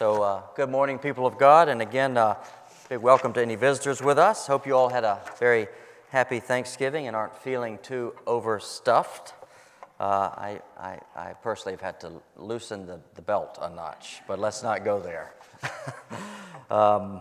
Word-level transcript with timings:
So, 0.00 0.22
uh, 0.22 0.42
good 0.54 0.70
morning, 0.70 0.98
people 0.98 1.26
of 1.26 1.36
God. 1.36 1.68
And 1.68 1.82
again, 1.82 2.16
uh, 2.16 2.36
big 2.88 3.00
welcome 3.00 3.34
to 3.34 3.42
any 3.42 3.54
visitors 3.54 4.00
with 4.00 4.18
us. 4.18 4.46
Hope 4.46 4.66
you 4.66 4.74
all 4.74 4.88
had 4.88 5.04
a 5.04 5.20
very 5.38 5.68
happy 6.08 6.40
Thanksgiving 6.40 7.06
and 7.06 7.14
aren't 7.14 7.36
feeling 7.36 7.78
too 7.82 8.14
overstuffed. 8.26 9.34
Uh, 10.00 10.04
I, 10.04 10.60
I, 10.78 11.00
I, 11.14 11.32
personally 11.42 11.74
have 11.74 11.82
had 11.82 12.00
to 12.00 12.12
loosen 12.38 12.86
the, 12.86 12.98
the 13.14 13.20
belt 13.20 13.58
a 13.60 13.68
notch, 13.68 14.22
but 14.26 14.38
let's 14.38 14.62
not 14.62 14.86
go 14.86 15.00
there. 15.00 15.34
um, 16.70 17.20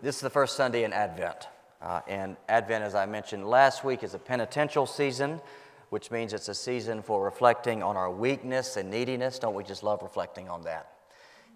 this 0.00 0.14
is 0.14 0.22
the 0.22 0.30
first 0.30 0.56
Sunday 0.56 0.84
in 0.84 0.94
Advent. 0.94 1.48
Uh, 1.82 2.00
and 2.08 2.38
Advent, 2.48 2.82
as 2.82 2.94
I 2.94 3.04
mentioned 3.04 3.46
last 3.46 3.84
week, 3.84 4.02
is 4.02 4.14
a 4.14 4.18
penitential 4.18 4.86
season, 4.86 5.38
which 5.90 6.10
means 6.10 6.32
it's 6.32 6.48
a 6.48 6.54
season 6.54 7.02
for 7.02 7.22
reflecting 7.22 7.82
on 7.82 7.98
our 7.98 8.10
weakness 8.10 8.78
and 8.78 8.90
neediness. 8.90 9.38
Don't 9.38 9.52
we 9.52 9.64
just 9.64 9.82
love 9.82 10.00
reflecting 10.00 10.48
on 10.48 10.62
that? 10.62 10.94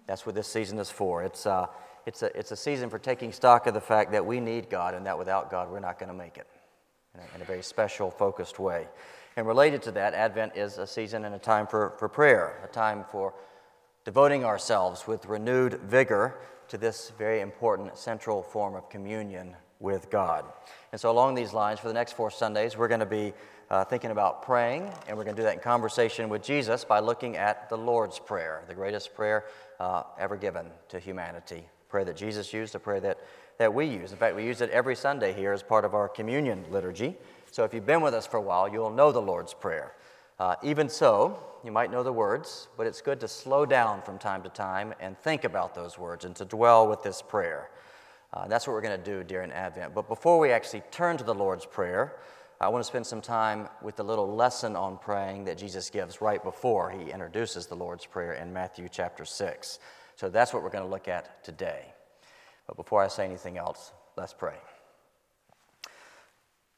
That's 0.07 0.25
what 0.25 0.35
this 0.35 0.47
season 0.47 0.77
is 0.79 0.89
for. 0.89 1.23
It's, 1.23 1.45
uh, 1.45 1.67
it's, 2.05 2.21
a, 2.21 2.37
it's 2.37 2.51
a 2.51 2.55
season 2.55 2.89
for 2.89 2.99
taking 2.99 3.31
stock 3.31 3.67
of 3.67 3.73
the 3.73 3.81
fact 3.81 4.11
that 4.11 4.25
we 4.25 4.39
need 4.39 4.69
God 4.69 4.93
and 4.93 5.05
that 5.05 5.17
without 5.17 5.49
God 5.49 5.71
we're 5.71 5.79
not 5.79 5.99
going 5.99 6.09
to 6.09 6.15
make 6.15 6.37
it 6.37 6.47
in 7.13 7.21
a, 7.21 7.35
in 7.35 7.41
a 7.41 7.45
very 7.45 7.63
special, 7.63 8.11
focused 8.11 8.59
way. 8.59 8.87
And 9.37 9.47
related 9.47 9.81
to 9.83 9.91
that, 9.93 10.13
Advent 10.13 10.55
is 10.55 10.77
a 10.77 10.87
season 10.87 11.25
and 11.25 11.35
a 11.35 11.39
time 11.39 11.67
for, 11.67 11.93
for 11.97 12.07
prayer, 12.07 12.61
a 12.63 12.71
time 12.71 13.03
for 13.11 13.33
devoting 14.05 14.45
ourselves 14.45 15.07
with 15.07 15.25
renewed 15.25 15.73
vigor 15.81 16.37
to 16.67 16.77
this 16.77 17.11
very 17.17 17.41
important 17.41 17.97
central 17.97 18.41
form 18.41 18.75
of 18.75 18.89
communion 18.89 19.55
with 19.79 20.09
God. 20.09 20.45
And 20.91 21.01
so, 21.01 21.11
along 21.11 21.35
these 21.35 21.53
lines, 21.53 21.79
for 21.79 21.87
the 21.87 21.93
next 21.93 22.13
four 22.13 22.31
Sundays, 22.31 22.77
we're 22.77 22.87
going 22.87 23.01
to 23.01 23.05
be 23.05 23.33
uh, 23.69 23.83
thinking 23.83 24.11
about 24.11 24.43
praying, 24.43 24.89
and 25.07 25.17
we're 25.17 25.23
going 25.23 25.35
to 25.35 25.41
do 25.41 25.45
that 25.45 25.55
in 25.55 25.59
conversation 25.59 26.29
with 26.29 26.43
Jesus 26.43 26.85
by 26.85 26.99
looking 26.99 27.35
at 27.35 27.67
the 27.69 27.77
Lord's 27.77 28.19
Prayer, 28.19 28.63
the 28.67 28.75
greatest 28.75 29.13
prayer 29.15 29.45
uh, 29.79 30.03
ever 30.19 30.35
given 30.35 30.67
to 30.89 30.99
humanity. 30.99 31.65
Prayer 31.89 32.05
that 32.05 32.15
Jesus 32.15 32.53
used, 32.53 32.75
a 32.75 32.79
prayer 32.79 32.99
that, 32.99 33.19
that 33.57 33.73
we 33.73 33.85
use. 33.85 34.11
In 34.11 34.17
fact, 34.17 34.35
we 34.35 34.43
use 34.43 34.61
it 34.61 34.69
every 34.69 34.95
Sunday 34.95 35.33
here 35.33 35.53
as 35.53 35.63
part 35.63 35.85
of 35.85 35.93
our 35.93 36.09
communion 36.09 36.65
liturgy. 36.71 37.15
So 37.51 37.63
if 37.63 37.73
you've 37.73 37.85
been 37.85 38.01
with 38.01 38.13
us 38.13 38.27
for 38.27 38.37
a 38.37 38.41
while, 38.41 38.67
you'll 38.67 38.89
know 38.89 39.11
the 39.11 39.21
Lord's 39.21 39.53
Prayer. 39.53 39.93
Uh, 40.39 40.55
even 40.63 40.89
so, 40.89 41.39
you 41.63 41.71
might 41.71 41.89
know 41.91 42.03
the 42.03 42.11
words, 42.11 42.67
but 42.75 42.85
it's 42.85 43.01
good 43.01 43.19
to 43.21 43.27
slow 43.27 43.65
down 43.65 44.01
from 44.01 44.17
time 44.17 44.43
to 44.43 44.49
time 44.49 44.93
and 44.99 45.17
think 45.19 45.45
about 45.45 45.73
those 45.73 45.97
words 45.97 46.25
and 46.25 46.35
to 46.35 46.45
dwell 46.45 46.87
with 46.87 47.01
this 47.01 47.21
prayer. 47.21 47.69
Uh, 48.33 48.47
that's 48.47 48.67
what 48.67 48.73
we're 48.73 48.81
going 48.81 48.99
to 48.99 49.05
do 49.05 49.23
during 49.23 49.51
Advent. 49.51 49.95
But 49.95 50.09
before 50.09 50.37
we 50.37 50.51
actually 50.51 50.83
turn 50.91 51.15
to 51.17 51.23
the 51.23 51.33
Lord's 51.33 51.65
Prayer, 51.65 52.17
I 52.59 52.69
want 52.69 52.83
to 52.83 52.87
spend 52.87 53.05
some 53.05 53.21
time 53.21 53.67
with 53.81 53.97
the 53.97 54.03
little 54.03 54.33
lesson 54.33 54.75
on 54.77 54.97
praying 54.97 55.45
that 55.45 55.57
Jesus 55.57 55.89
gives 55.89 56.21
right 56.21 56.41
before 56.41 56.89
he 56.89 57.11
introduces 57.11 57.67
the 57.67 57.75
Lord's 57.75 58.05
Prayer 58.05 58.33
in 58.33 58.53
Matthew 58.53 58.87
chapter 58.89 59.25
6. 59.25 59.79
So 60.15 60.29
that's 60.29 60.53
what 60.53 60.63
we're 60.63 60.69
going 60.69 60.85
to 60.85 60.89
look 60.89 61.09
at 61.09 61.43
today. 61.43 61.93
But 62.65 62.77
before 62.77 63.03
I 63.03 63.09
say 63.09 63.25
anything 63.25 63.57
else, 63.57 63.91
let's 64.15 64.33
pray. 64.33 64.55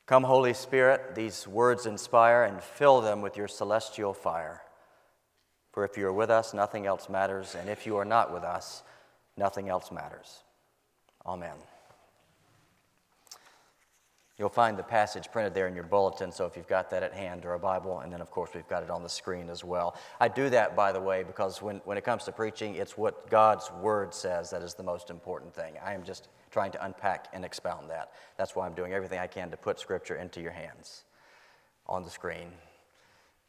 Come, 0.08 0.23
Holy 0.23 0.53
Spirit, 0.53 1.16
these 1.16 1.47
words 1.47 1.86
inspire 1.86 2.44
and 2.44 2.64
fill 2.64 3.02
them 3.02 3.22
with 3.22 3.38
your 3.38 3.47
celestial 3.47 4.14
fire. 4.14 4.62
For 5.73 5.86
if 5.86 5.95
you 5.95 6.08
are 6.08 6.14
with 6.14 6.31
us, 6.31 6.56
nothing 6.56 6.88
else 6.88 7.08
matters, 7.08 7.53
and 7.53 7.69
if 7.69 7.86
you 7.86 7.97
are 7.97 8.06
not 8.06 8.34
with 8.34 8.44
us, 8.44 8.81
nothing 9.38 9.69
else 9.69 9.91
matters. 9.91 10.44
Amen. 11.25 11.56
You'll 14.38 14.50
find 14.50 14.78
the 14.78 14.84
passage 14.84 15.32
printed 15.32 15.56
there 15.56 15.68
in 15.68 15.74
your 15.74 15.84
bulletin, 15.84 16.32
so 16.32 16.46
if 16.46 16.56
you've 16.56 16.68
got 16.68 16.92
that 16.92 17.02
at 17.02 17.12
hand 17.12 17.44
or 17.44 17.56
a 17.56 17.60
Bible, 17.60 18.02
and 18.02 18.14
then 18.14 18.22
of 18.22 18.30
course 18.30 18.52
we've 18.54 18.68
got 18.68 18.84
it 18.84 18.92
on 18.92 19.02
the 19.02 19.10
screen 19.10 19.50
as 19.50 19.64
well. 19.64 19.96
I 20.20 20.28
do 20.28 20.48
that, 20.52 20.76
by 20.76 20.92
the 20.92 21.02
way, 21.02 21.24
because 21.24 21.60
when, 21.60 21.78
when 21.86 21.98
it 21.98 22.04
comes 22.04 22.24
to 22.26 22.32
preaching, 22.32 22.76
it's 22.76 22.96
what 22.96 23.32
God's 23.32 23.72
Word 23.82 24.14
says 24.14 24.52
that 24.52 24.62
is 24.62 24.76
the 24.76 24.84
most 24.84 25.10
important 25.10 25.56
thing. 25.56 25.74
I 25.84 25.94
am 25.94 26.04
just 26.04 26.28
trying 26.52 26.72
to 26.74 26.86
unpack 26.86 27.30
and 27.34 27.44
expound 27.44 27.90
that. 27.90 28.12
That's 28.38 28.56
why 28.56 28.68
I'm 28.68 28.76
doing 28.76 28.94
everything 28.94 29.18
I 29.18 29.26
can 29.26 29.50
to 29.50 29.58
put 29.58 29.80
Scripture 29.80 30.18
into 30.18 30.40
your 30.40 30.52
hands, 30.52 31.03
on 31.88 32.03
the 32.03 32.09
screen, 32.12 32.50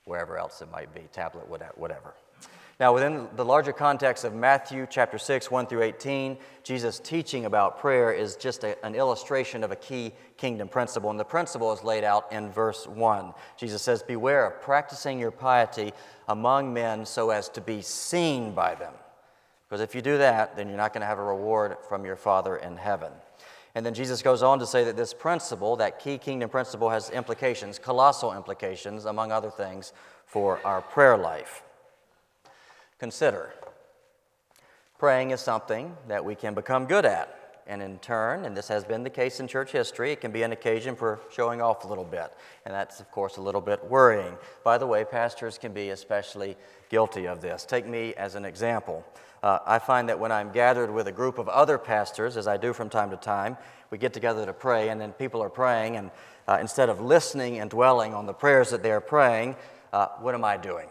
wherever 0.05 0.39
else 0.39 0.63
it 0.63 0.71
might 0.71 0.95
be, 0.95 1.03
tablet, 1.13 1.47
whatever. 1.49 2.15
Now, 2.81 2.95
within 2.95 3.27
the 3.35 3.45
larger 3.45 3.73
context 3.73 4.23
of 4.23 4.37
Matthew 4.37 4.87
chapter 4.89 5.19
6, 5.19 5.51
1 5.51 5.67
through 5.67 5.83
18, 5.83 6.39
Jesus' 6.63 7.01
teaching 7.01 7.45
about 7.45 7.81
prayer 7.81 8.13
is 8.13 8.37
just 8.37 8.63
a, 8.63 8.85
an 8.87 8.95
illustration 8.95 9.65
of 9.65 9.73
a 9.73 9.77
key 9.77 10.13
kingdom 10.37 10.69
principle. 10.69 11.11
And 11.11 11.19
the 11.19 11.25
principle 11.25 11.73
is 11.73 11.83
laid 11.83 12.05
out 12.05 12.33
in 12.33 12.53
verse 12.53 12.87
1. 12.87 13.35
Jesus 13.57 13.83
says, 13.83 14.05
Beware 14.05 14.47
of 14.47 14.63
practicing 14.63 15.19
your 15.19 15.33
piety 15.33 15.93
among 16.29 16.73
men 16.73 17.05
so 17.05 17.31
as 17.31 17.49
to 17.49 17.61
be 17.61 17.83
seen 17.83 18.53
by 18.53 18.77
them. 18.77 18.95
Because 19.69 19.81
if 19.81 19.97
you 19.97 20.01
do 20.01 20.17
that, 20.19 20.57
then 20.57 20.69
you're 20.69 20.77
not 20.77 20.93
going 20.93 21.01
to 21.01 21.07
have 21.09 21.19
a 21.19 21.25
reward 21.25 21.79
from 21.89 22.05
your 22.05 22.17
Father 22.17 22.59
in 22.59 22.77
heaven. 22.77 23.11
And 23.75 23.85
then 23.85 23.93
Jesus 23.93 24.23
goes 24.23 24.41
on 24.41 24.61
to 24.61 24.67
say 24.67 24.85
that 24.85 24.97
this 24.97 25.13
principle, 25.13 25.75
that 25.77 25.99
key 25.99 26.17
kingdom 26.17 26.49
principle, 26.49 26.91
has 26.91 27.11
implications, 27.11 27.77
colossal 27.77 28.35
implications, 28.35 29.05
among 29.05 29.33
other 29.33 29.51
things, 29.51 29.93
for 30.27 30.65
our 30.65 30.81
prayer 30.81 31.17
life. 31.17 31.65
Consider 32.99 33.53
praying 34.99 35.31
is 35.31 35.41
something 35.41 35.97
that 36.09 36.25
we 36.25 36.35
can 36.35 36.55
become 36.55 36.87
good 36.87 37.05
at. 37.05 37.35
And 37.69 37.83
in 37.83 37.99
turn, 37.99 38.47
and 38.47 38.57
this 38.57 38.69
has 38.69 38.83
been 38.83 39.03
the 39.03 39.11
case 39.11 39.41
in 39.41 39.47
church 39.47 39.73
history, 39.73 40.11
it 40.11 40.23
can 40.23 40.33
be 40.33 40.43
an 40.43 40.53
occasion 40.53 40.97
for 40.97 41.21
showing 41.31 41.61
off 41.61 41.85
a 41.85 41.87
little 41.87 42.05
bit. 42.05 42.33
And 42.65 42.75
that's, 42.75 42.99
of 42.99 43.11
course, 43.11 43.37
a 43.37 43.43
little 43.43 43.61
bit 43.61 43.85
worrying. 43.85 44.39
By 44.65 44.79
the 44.79 44.87
way, 44.87 45.05
pastors 45.05 45.59
can 45.59 45.73
be 45.73 45.91
especially 45.91 46.57
guilty 46.89 47.29
of 47.29 47.43
this. 47.43 47.67
Take 47.67 47.87
me 47.87 48.15
as 48.15 48.37
an 48.37 48.47
example. 48.47 49.05
Uh, 49.43 49.59
I 49.67 49.79
find 49.79 50.09
that 50.09 50.19
when 50.19 50.33
I'm 50.33 50.51
gathered 50.51 50.91
with 50.91 51.09
a 51.09 51.13
group 51.13 51.37
of 51.37 51.47
other 51.51 51.77
pastors, 51.77 52.39
as 52.39 52.49
I 52.49 52.57
do 52.57 52.73
from 52.73 52.89
time 52.89 53.11
to 53.11 53.19
time, 53.19 53.59
we 53.91 53.99
get 53.99 54.15
together 54.15 54.47
to 54.47 54.55
pray, 54.55 54.89
and 54.89 54.99
then 54.99 55.13
people 55.13 55.43
are 55.43 55.51
praying, 55.51 55.97
and 55.97 56.11
uh, 56.49 56.57
instead 56.63 56.89
of 56.89 57.03
listening 57.03 57.61
and 57.61 57.71
dwelling 57.71 58.15
on 58.15 58.25
the 58.25 58.33
prayers 58.33 58.71
that 58.71 58.83
they're 58.83 59.03
praying, 59.03 59.57
uh, 59.93 60.09
what 60.21 60.35
am 60.35 60.45
I 60.45 60.57
doing? 60.57 60.89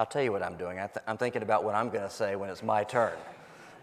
I'll 0.00 0.06
tell 0.06 0.22
you 0.22 0.32
what 0.32 0.42
I'm 0.42 0.56
doing. 0.56 0.78
I 0.78 0.88
am 1.06 1.18
thinking 1.18 1.42
about 1.42 1.62
what 1.62 1.74
I'm 1.74 1.90
going 1.90 2.04
to 2.04 2.08
say 2.08 2.34
when 2.34 2.48
it's 2.48 2.62
my 2.62 2.84
turn. 2.84 3.12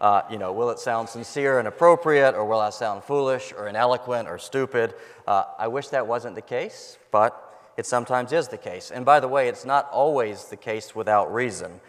Uh, 0.00 0.22
you 0.28 0.36
know, 0.36 0.52
will 0.52 0.68
it 0.70 0.80
sound 0.80 1.08
sincere 1.08 1.60
and 1.60 1.68
appropriate, 1.68 2.34
or 2.34 2.44
will 2.44 2.58
I 2.58 2.70
sound 2.70 3.04
foolish 3.04 3.52
or 3.56 3.68
ineloquent 3.68 4.26
or 4.26 4.36
stupid? 4.36 4.94
Uh, 5.28 5.44
I 5.56 5.68
wish 5.68 5.90
that 5.90 6.08
wasn't 6.08 6.34
the 6.34 6.42
case, 6.42 6.98
but 7.12 7.72
it 7.76 7.86
sometimes 7.86 8.32
is 8.32 8.48
the 8.48 8.58
case. 8.58 8.90
And 8.90 9.04
by 9.04 9.20
the 9.20 9.28
way, 9.28 9.46
it's 9.46 9.64
not 9.64 9.88
always 9.92 10.46
the 10.46 10.56
case 10.56 10.92
without 10.92 11.32
reason. 11.32 11.80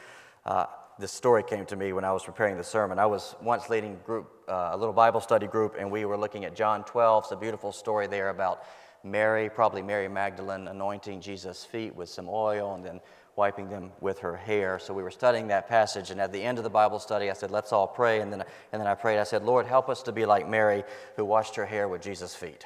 Uh, 0.45 0.67
this 0.99 1.11
story 1.11 1.41
came 1.41 1.65
to 1.65 1.75
me 1.75 1.91
when 1.91 2.05
I 2.05 2.11
was 2.11 2.23
preparing 2.23 2.55
the 2.55 2.63
sermon. 2.63 2.99
I 2.99 3.07
was 3.07 3.35
once 3.41 3.67
leading 3.67 3.97
group, 4.05 4.29
uh, 4.47 4.69
a 4.73 4.77
little 4.77 4.93
Bible 4.93 5.21
study 5.21 5.47
group, 5.47 5.75
and 5.79 5.89
we 5.89 6.05
were 6.05 6.17
looking 6.17 6.45
at 6.45 6.55
John 6.55 6.83
12. 6.83 7.23
It's 7.23 7.31
a 7.31 7.35
beautiful 7.35 7.71
story 7.71 8.05
there 8.05 8.29
about 8.29 8.63
Mary, 9.03 9.49
probably 9.49 9.81
Mary 9.81 10.07
Magdalene, 10.07 10.67
anointing 10.67 11.19
Jesus' 11.19 11.65
feet 11.65 11.95
with 11.95 12.09
some 12.09 12.27
oil, 12.29 12.75
and 12.75 12.85
then 12.85 12.99
wiping 13.39 13.69
them 13.69 13.93
with 14.01 14.19
her 14.19 14.35
hair. 14.35 14.77
So 14.79 14.93
we 14.93 15.01
were 15.01 15.09
studying 15.09 15.47
that 15.47 15.69
passage, 15.69 16.11
and 16.11 16.19
at 16.19 16.33
the 16.33 16.43
end 16.43 16.57
of 16.57 16.65
the 16.65 16.69
Bible 16.69 16.99
study, 16.99 17.29
I 17.29 17.33
said, 17.33 17.51
Let's 17.51 17.71
all 17.71 17.87
pray. 17.87 18.19
And 18.19 18.33
then, 18.33 18.43
and 18.73 18.81
then 18.81 18.85
I 18.85 18.95
prayed, 18.95 19.17
I 19.17 19.23
said, 19.23 19.45
Lord, 19.45 19.65
help 19.65 19.87
us 19.87 20.03
to 20.03 20.11
be 20.11 20.25
like 20.25 20.47
Mary, 20.47 20.83
who 21.15 21.23
washed 21.23 21.55
her 21.55 21.65
hair 21.65 21.87
with 21.87 22.01
Jesus' 22.01 22.35
feet. 22.35 22.65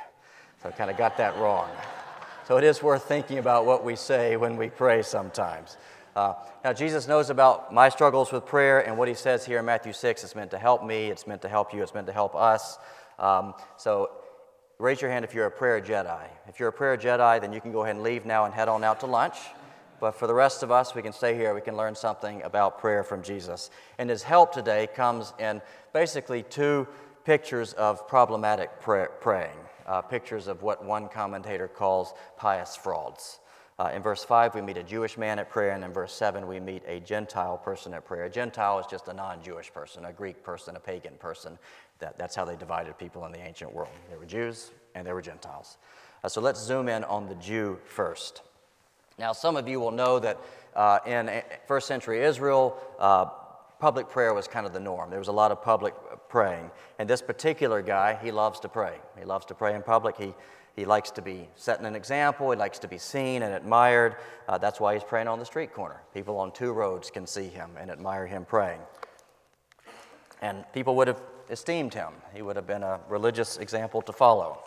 So 0.63 0.69
I 0.69 0.71
kind 0.71 0.89
of 0.89 0.97
got 0.97 1.15
that 1.17 1.37
wrong. 1.37 1.69
So 2.47 2.57
it 2.57 2.63
is 2.63 2.81
worth 2.81 3.03
thinking 3.03 3.37
about 3.37 3.67
what 3.67 3.85
we 3.85 3.95
say 3.95 4.35
when 4.35 4.57
we 4.57 4.71
pray 4.71 5.03
sometimes. 5.03 5.77
Uh, 6.15 6.33
now, 6.63 6.73
Jesus 6.73 7.07
knows 7.07 7.29
about 7.29 7.71
my 7.71 7.89
struggles 7.89 8.31
with 8.31 8.45
prayer, 8.47 8.79
and 8.79 8.97
what 8.97 9.07
he 9.07 9.13
says 9.13 9.45
here 9.45 9.59
in 9.59 9.65
Matthew 9.65 9.93
6 9.93 10.23
is 10.23 10.35
meant 10.35 10.49
to 10.51 10.57
help 10.57 10.83
me, 10.83 11.05
it's 11.11 11.27
meant 11.27 11.43
to 11.43 11.49
help 11.49 11.71
you, 11.71 11.83
it's 11.83 11.93
meant 11.93 12.07
to 12.07 12.13
help 12.13 12.33
us. 12.35 12.79
Um, 13.19 13.53
so 13.77 14.09
raise 14.79 15.01
your 15.01 15.11
hand 15.11 15.23
if 15.23 15.35
you're 15.35 15.45
a 15.45 15.51
prayer 15.51 15.79
Jedi. 15.79 16.25
If 16.47 16.59
you're 16.59 16.69
a 16.69 16.73
prayer 16.73 16.97
Jedi, 16.97 17.39
then 17.41 17.53
you 17.53 17.61
can 17.61 17.71
go 17.71 17.83
ahead 17.83 17.95
and 17.95 18.03
leave 18.03 18.25
now 18.25 18.45
and 18.45 18.53
head 18.53 18.69
on 18.69 18.83
out 18.83 19.01
to 19.01 19.05
lunch. 19.05 19.37
But 20.03 20.15
for 20.15 20.27
the 20.27 20.33
rest 20.33 20.63
of 20.63 20.69
us, 20.69 20.93
we 20.93 21.01
can 21.01 21.13
stay 21.13 21.33
here. 21.33 21.55
We 21.55 21.61
can 21.61 21.77
learn 21.77 21.95
something 21.95 22.43
about 22.43 22.77
prayer 22.77 23.05
from 23.05 23.23
Jesus. 23.23 23.69
And 23.97 24.09
his 24.09 24.21
help 24.21 24.51
today 24.51 24.89
comes 24.93 25.31
in 25.39 25.61
basically 25.93 26.43
two 26.43 26.89
pictures 27.23 27.71
of 27.71 28.05
problematic 28.05 28.81
pray- 28.81 29.07
praying, 29.21 29.55
uh, 29.87 30.01
pictures 30.01 30.47
of 30.47 30.61
what 30.61 30.83
one 30.83 31.07
commentator 31.07 31.69
calls 31.69 32.13
pious 32.35 32.75
frauds. 32.75 33.39
Uh, 33.79 33.91
in 33.95 34.01
verse 34.01 34.25
5, 34.25 34.55
we 34.55 34.61
meet 34.61 34.75
a 34.75 34.83
Jewish 34.83 35.17
man 35.17 35.39
at 35.39 35.49
prayer, 35.49 35.71
and 35.71 35.85
in 35.85 35.93
verse 35.93 36.11
7, 36.11 36.47
we 36.47 36.59
meet 36.59 36.83
a 36.85 36.99
Gentile 36.99 37.57
person 37.57 37.93
at 37.93 38.03
prayer. 38.03 38.25
A 38.25 38.29
Gentile 38.29 38.79
is 38.79 38.87
just 38.87 39.07
a 39.07 39.13
non 39.13 39.41
Jewish 39.41 39.71
person, 39.71 40.03
a 40.03 40.11
Greek 40.11 40.43
person, 40.43 40.75
a 40.75 40.81
pagan 40.81 41.13
person. 41.17 41.57
That, 41.99 42.17
that's 42.17 42.35
how 42.35 42.43
they 42.43 42.57
divided 42.57 42.97
people 42.97 43.25
in 43.25 43.31
the 43.31 43.39
ancient 43.39 43.73
world. 43.73 43.93
There 44.09 44.19
were 44.19 44.25
Jews 44.25 44.71
and 44.95 45.07
there 45.07 45.15
were 45.15 45.21
Gentiles. 45.21 45.77
Uh, 46.25 46.27
so 46.27 46.41
let's 46.41 46.61
zoom 46.61 46.89
in 46.89 47.05
on 47.05 47.29
the 47.29 47.35
Jew 47.35 47.79
first. 47.85 48.41
Now, 49.19 49.31
some 49.33 49.55
of 49.57 49.67
you 49.67 49.79
will 49.79 49.91
know 49.91 50.19
that 50.19 50.37
uh, 50.75 50.99
in 51.05 51.41
first 51.67 51.87
century 51.87 52.23
Israel, 52.23 52.77
uh, 52.99 53.25
public 53.79 54.09
prayer 54.09 54.33
was 54.33 54.47
kind 54.47 54.65
of 54.65 54.73
the 54.73 54.79
norm. 54.79 55.09
There 55.09 55.19
was 55.19 55.27
a 55.27 55.33
lot 55.33 55.51
of 55.51 55.61
public 55.61 55.93
praying. 56.29 56.71
And 56.99 57.09
this 57.09 57.21
particular 57.21 57.81
guy, 57.81 58.17
he 58.23 58.31
loves 58.31 58.59
to 58.61 58.69
pray. 58.69 58.97
He 59.19 59.25
loves 59.25 59.45
to 59.47 59.53
pray 59.53 59.75
in 59.75 59.83
public. 59.83 60.17
He, 60.17 60.33
he 60.75 60.85
likes 60.85 61.11
to 61.11 61.21
be 61.21 61.47
setting 61.55 61.85
an 61.85 61.95
example. 61.95 62.49
He 62.49 62.57
likes 62.57 62.79
to 62.79 62.87
be 62.87 62.97
seen 62.97 63.43
and 63.43 63.53
admired. 63.53 64.15
Uh, 64.47 64.57
that's 64.57 64.79
why 64.79 64.93
he's 64.95 65.03
praying 65.03 65.27
on 65.27 65.37
the 65.37 65.45
street 65.45 65.73
corner. 65.73 66.01
People 66.13 66.37
on 66.39 66.51
two 66.51 66.71
roads 66.71 67.11
can 67.11 67.27
see 67.27 67.47
him 67.47 67.71
and 67.79 67.91
admire 67.91 68.25
him 68.25 68.45
praying. 68.45 68.79
and 70.41 70.65
people 70.73 70.95
would 70.95 71.07
have 71.07 71.21
esteemed 71.49 71.93
him. 71.93 72.13
He 72.33 72.41
would 72.41 72.55
have 72.55 72.67
been 72.67 72.83
a 72.83 72.99
religious 73.07 73.57
example 73.57 74.01
to 74.01 74.11
follow. 74.13 74.59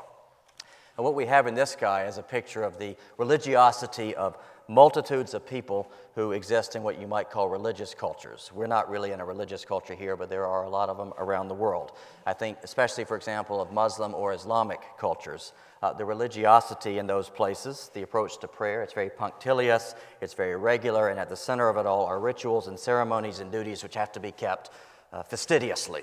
And 0.96 1.04
what 1.04 1.14
we 1.14 1.26
have 1.26 1.46
in 1.46 1.54
this 1.54 1.76
guy 1.78 2.04
is 2.04 2.18
a 2.18 2.22
picture 2.22 2.62
of 2.62 2.78
the 2.78 2.96
religiosity 3.18 4.14
of 4.14 4.38
multitudes 4.68 5.34
of 5.34 5.46
people 5.46 5.90
who 6.14 6.32
exist 6.32 6.74
in 6.74 6.82
what 6.82 6.98
you 6.98 7.06
might 7.06 7.30
call 7.30 7.48
religious 7.48 7.94
cultures. 7.94 8.50
We're 8.52 8.66
not 8.66 8.90
really 8.90 9.12
in 9.12 9.20
a 9.20 9.24
religious 9.24 9.64
culture 9.64 9.94
here, 9.94 10.16
but 10.16 10.28
there 10.28 10.46
are 10.46 10.64
a 10.64 10.68
lot 10.68 10.88
of 10.88 10.96
them 10.96 11.12
around 11.18 11.48
the 11.48 11.54
world. 11.54 11.92
I 12.24 12.32
think, 12.32 12.58
especially, 12.62 13.04
for 13.04 13.16
example, 13.16 13.60
of 13.60 13.70
Muslim 13.72 14.14
or 14.14 14.32
Islamic 14.32 14.80
cultures. 14.98 15.52
Uh, 15.82 15.92
the 15.92 16.04
religiosity 16.04 16.98
in 16.98 17.06
those 17.06 17.28
places, 17.28 17.90
the 17.94 18.02
approach 18.02 18.38
to 18.38 18.48
prayer, 18.48 18.82
it's 18.82 18.94
very 18.94 19.10
punctilious, 19.10 19.94
it's 20.20 20.34
very 20.34 20.56
regular, 20.56 21.10
and 21.10 21.20
at 21.20 21.28
the 21.28 21.36
center 21.36 21.68
of 21.68 21.76
it 21.76 21.86
all 21.86 22.06
are 22.06 22.18
rituals 22.18 22.66
and 22.66 22.78
ceremonies 22.78 23.40
and 23.40 23.52
duties 23.52 23.82
which 23.82 23.94
have 23.94 24.10
to 24.10 24.20
be 24.20 24.32
kept 24.32 24.70
uh, 25.12 25.22
fastidiously. 25.22 26.02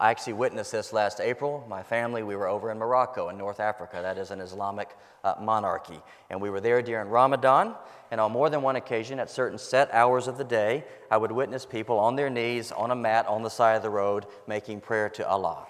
I 0.00 0.10
actually 0.10 0.34
witnessed 0.34 0.70
this 0.70 0.92
last 0.92 1.20
April. 1.20 1.66
My 1.68 1.82
family, 1.82 2.22
we 2.22 2.36
were 2.36 2.46
over 2.46 2.70
in 2.70 2.78
Morocco 2.78 3.30
in 3.30 3.38
North 3.38 3.58
Africa. 3.58 3.98
That 4.00 4.16
is 4.16 4.30
an 4.30 4.40
Islamic 4.40 4.96
uh, 5.24 5.34
monarchy. 5.40 6.00
And 6.30 6.40
we 6.40 6.50
were 6.50 6.60
there 6.60 6.80
during 6.82 7.08
Ramadan. 7.08 7.74
And 8.12 8.20
on 8.20 8.30
more 8.30 8.48
than 8.48 8.62
one 8.62 8.76
occasion, 8.76 9.18
at 9.18 9.28
certain 9.28 9.58
set 9.58 9.92
hours 9.92 10.28
of 10.28 10.38
the 10.38 10.44
day, 10.44 10.84
I 11.10 11.16
would 11.16 11.32
witness 11.32 11.66
people 11.66 11.98
on 11.98 12.14
their 12.14 12.30
knees 12.30 12.70
on 12.70 12.92
a 12.92 12.94
mat 12.94 13.26
on 13.26 13.42
the 13.42 13.50
side 13.50 13.74
of 13.74 13.82
the 13.82 13.90
road 13.90 14.26
making 14.46 14.82
prayer 14.82 15.08
to 15.10 15.26
Allah. 15.28 15.66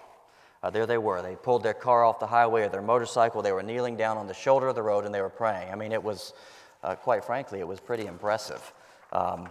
Uh, 0.63 0.69
there 0.69 0.85
they 0.85 0.99
were. 0.99 1.23
They 1.23 1.37
pulled 1.37 1.63
their 1.63 1.73
car 1.73 2.05
off 2.05 2.21
the 2.21 2.27
highway 2.27 2.63
or 2.63 2.69
their 2.69 2.83
motorcycle. 2.83 3.41
They 3.41 3.53
were 3.53 3.63
kneeling 3.63 3.97
down 3.97 4.19
on 4.19 4.27
the 4.27 4.35
shoulder 4.35 4.69
of 4.69 4.75
the 4.75 4.83
road 4.83 5.07
and 5.07 5.15
they 5.15 5.23
were 5.23 5.31
praying. 5.31 5.73
I 5.73 5.75
mean, 5.75 5.93
it 5.93 6.03
was, 6.03 6.35
uh, 6.83 6.97
quite 6.97 7.25
frankly, 7.25 7.61
it 7.61 7.67
was 7.67 7.81
pretty 7.81 8.05
impressive. 8.05 8.75
Um, 9.11 9.49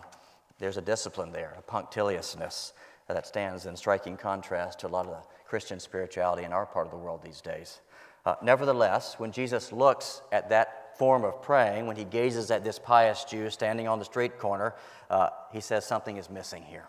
there's 0.59 0.77
a 0.77 0.81
discipline 0.81 1.31
there, 1.31 1.55
a 1.57 1.61
punctiliousness 1.63 2.73
that 3.13 3.25
stands 3.25 3.65
in 3.65 3.75
striking 3.75 4.17
contrast 4.17 4.79
to 4.79 4.87
a 4.87 4.89
lot 4.89 5.05
of 5.05 5.11
the 5.11 5.27
Christian 5.45 5.79
spirituality 5.79 6.43
in 6.43 6.51
our 6.51 6.65
part 6.65 6.85
of 6.85 6.91
the 6.91 6.97
world 6.97 7.21
these 7.23 7.41
days. 7.41 7.81
Uh, 8.25 8.35
nevertheless, 8.41 9.15
when 9.17 9.31
Jesus 9.31 9.71
looks 9.71 10.21
at 10.31 10.49
that 10.49 10.97
form 10.97 11.23
of 11.23 11.41
praying, 11.41 11.87
when 11.87 11.95
he 11.95 12.03
gazes 12.03 12.51
at 12.51 12.63
this 12.63 12.79
pious 12.79 13.23
Jew 13.23 13.49
standing 13.49 13.87
on 13.87 13.99
the 13.99 14.05
street 14.05 14.37
corner, 14.39 14.75
uh, 15.09 15.29
he 15.53 15.61
says 15.61 15.85
something 15.85 16.17
is 16.17 16.29
missing 16.29 16.63
here. 16.63 16.87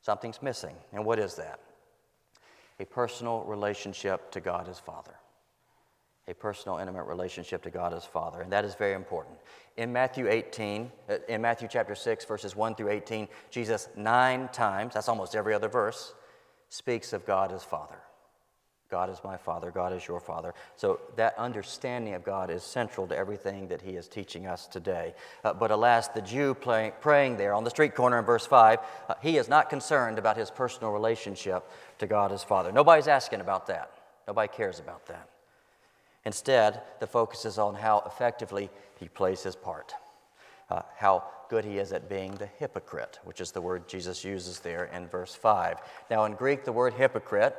Something's 0.00 0.40
missing. 0.40 0.74
And 0.92 1.04
what 1.04 1.18
is 1.18 1.34
that? 1.34 1.60
A 2.78 2.86
personal 2.86 3.44
relationship 3.44 4.30
to 4.30 4.40
God 4.40 4.68
as 4.68 4.78
Father 4.78 5.14
a 6.30 6.34
personal, 6.34 6.78
intimate 6.78 7.04
relationship 7.04 7.62
to 7.62 7.70
God 7.70 7.92
as 7.92 8.04
Father. 8.04 8.40
And 8.40 8.52
that 8.52 8.64
is 8.64 8.74
very 8.74 8.94
important. 8.94 9.36
In 9.76 9.92
Matthew 9.92 10.28
18, 10.28 10.90
uh, 11.08 11.16
in 11.28 11.42
Matthew 11.42 11.68
chapter 11.70 11.94
6, 11.94 12.24
verses 12.24 12.54
1 12.54 12.76
through 12.76 12.90
18, 12.90 13.28
Jesus 13.50 13.88
nine 13.96 14.48
times, 14.48 14.94
that's 14.94 15.08
almost 15.08 15.34
every 15.34 15.54
other 15.54 15.68
verse, 15.68 16.14
speaks 16.68 17.12
of 17.12 17.26
God 17.26 17.52
as 17.52 17.64
Father. 17.64 17.98
God 18.90 19.08
is 19.08 19.20
my 19.22 19.36
Father, 19.36 19.70
God 19.70 19.92
is 19.92 20.06
your 20.06 20.18
Father. 20.18 20.52
So 20.76 21.00
that 21.16 21.38
understanding 21.38 22.14
of 22.14 22.24
God 22.24 22.50
is 22.50 22.64
central 22.64 23.06
to 23.06 23.16
everything 23.16 23.68
that 23.68 23.80
he 23.80 23.90
is 23.90 24.08
teaching 24.08 24.46
us 24.46 24.66
today. 24.66 25.14
Uh, 25.44 25.54
but 25.54 25.70
alas, 25.70 26.08
the 26.08 26.20
Jew 26.20 26.54
play, 26.54 26.92
praying 27.00 27.36
there 27.36 27.54
on 27.54 27.62
the 27.62 27.70
street 27.70 27.94
corner 27.94 28.18
in 28.18 28.24
verse 28.24 28.46
5, 28.46 28.78
uh, 29.08 29.14
he 29.22 29.36
is 29.36 29.48
not 29.48 29.70
concerned 29.70 30.18
about 30.18 30.36
his 30.36 30.50
personal 30.50 30.92
relationship 30.92 31.70
to 31.98 32.06
God 32.08 32.32
as 32.32 32.42
Father. 32.42 32.72
Nobody's 32.72 33.08
asking 33.08 33.40
about 33.40 33.68
that, 33.68 33.92
nobody 34.26 34.52
cares 34.52 34.80
about 34.80 35.06
that. 35.06 35.28
Instead, 36.24 36.82
the 37.00 37.06
focus 37.06 37.44
is 37.44 37.58
on 37.58 37.74
how 37.74 38.02
effectively 38.06 38.70
he 38.98 39.08
plays 39.08 39.42
his 39.42 39.56
part, 39.56 39.94
uh, 40.68 40.82
how 40.96 41.24
good 41.48 41.64
he 41.64 41.78
is 41.78 41.92
at 41.92 42.08
being 42.08 42.34
the 42.34 42.46
hypocrite, 42.46 43.18
which 43.24 43.40
is 43.40 43.50
the 43.50 43.60
word 43.60 43.88
Jesus 43.88 44.24
uses 44.24 44.60
there 44.60 44.84
in 44.84 45.06
verse 45.08 45.34
5. 45.34 45.78
Now, 46.10 46.24
in 46.24 46.32
Greek, 46.34 46.64
the 46.64 46.72
word 46.72 46.92
hypocrite, 46.94 47.56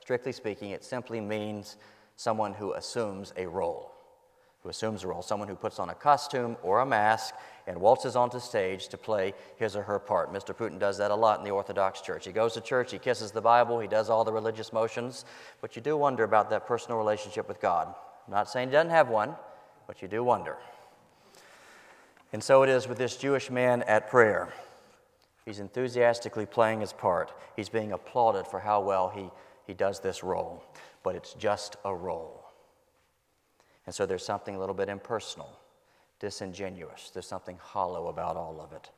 strictly 0.00 0.32
speaking, 0.32 0.70
it 0.70 0.84
simply 0.84 1.20
means 1.20 1.76
someone 2.16 2.54
who 2.54 2.72
assumes 2.74 3.32
a 3.36 3.46
role. 3.46 3.93
Who 4.64 4.70
assumes 4.70 5.04
a 5.04 5.08
role, 5.08 5.20
someone 5.20 5.48
who 5.48 5.54
puts 5.54 5.78
on 5.78 5.90
a 5.90 5.94
costume 5.94 6.56
or 6.62 6.80
a 6.80 6.86
mask 6.86 7.34
and 7.66 7.78
waltzes 7.78 8.16
onto 8.16 8.40
stage 8.40 8.88
to 8.88 8.98
play 8.98 9.34
his 9.56 9.76
or 9.76 9.82
her 9.82 9.98
part. 9.98 10.32
Mr. 10.32 10.56
Putin 10.56 10.78
does 10.78 10.96
that 10.98 11.10
a 11.10 11.14
lot 11.14 11.38
in 11.38 11.44
the 11.44 11.50
Orthodox 11.50 12.00
Church. 12.00 12.24
He 12.24 12.32
goes 12.32 12.54
to 12.54 12.62
church, 12.62 12.90
he 12.90 12.98
kisses 12.98 13.30
the 13.30 13.42
Bible, 13.42 13.78
he 13.78 13.86
does 13.86 14.08
all 14.08 14.24
the 14.24 14.32
religious 14.32 14.72
motions, 14.72 15.26
but 15.60 15.76
you 15.76 15.82
do 15.82 15.98
wonder 15.98 16.24
about 16.24 16.48
that 16.48 16.66
personal 16.66 16.96
relationship 16.96 17.46
with 17.46 17.60
God. 17.60 17.94
I'm 18.26 18.32
not 18.32 18.48
saying 18.48 18.68
he 18.68 18.72
doesn't 18.72 18.90
have 18.90 19.10
one, 19.10 19.34
but 19.86 20.00
you 20.00 20.08
do 20.08 20.24
wonder. 20.24 20.56
And 22.32 22.42
so 22.42 22.62
it 22.62 22.70
is 22.70 22.88
with 22.88 22.96
this 22.96 23.16
Jewish 23.18 23.50
man 23.50 23.82
at 23.82 24.08
prayer. 24.08 24.52
He's 25.44 25.60
enthusiastically 25.60 26.46
playing 26.46 26.80
his 26.80 26.92
part. 26.92 27.32
He's 27.54 27.68
being 27.68 27.92
applauded 27.92 28.46
for 28.46 28.60
how 28.60 28.80
well 28.80 29.10
he, 29.14 29.30
he 29.66 29.74
does 29.74 30.00
this 30.00 30.24
role, 30.24 30.64
but 31.02 31.14
it's 31.14 31.34
just 31.34 31.76
a 31.84 31.94
role. 31.94 32.43
And 33.86 33.94
so 33.94 34.06
there's 34.06 34.24
something 34.24 34.56
a 34.56 34.58
little 34.58 34.74
bit 34.74 34.88
impersonal, 34.88 35.58
disingenuous. 36.20 37.10
There's 37.12 37.26
something 37.26 37.58
hollow 37.60 38.08
about 38.08 38.36
all 38.36 38.60
of 38.60 38.72
it. 38.72 38.90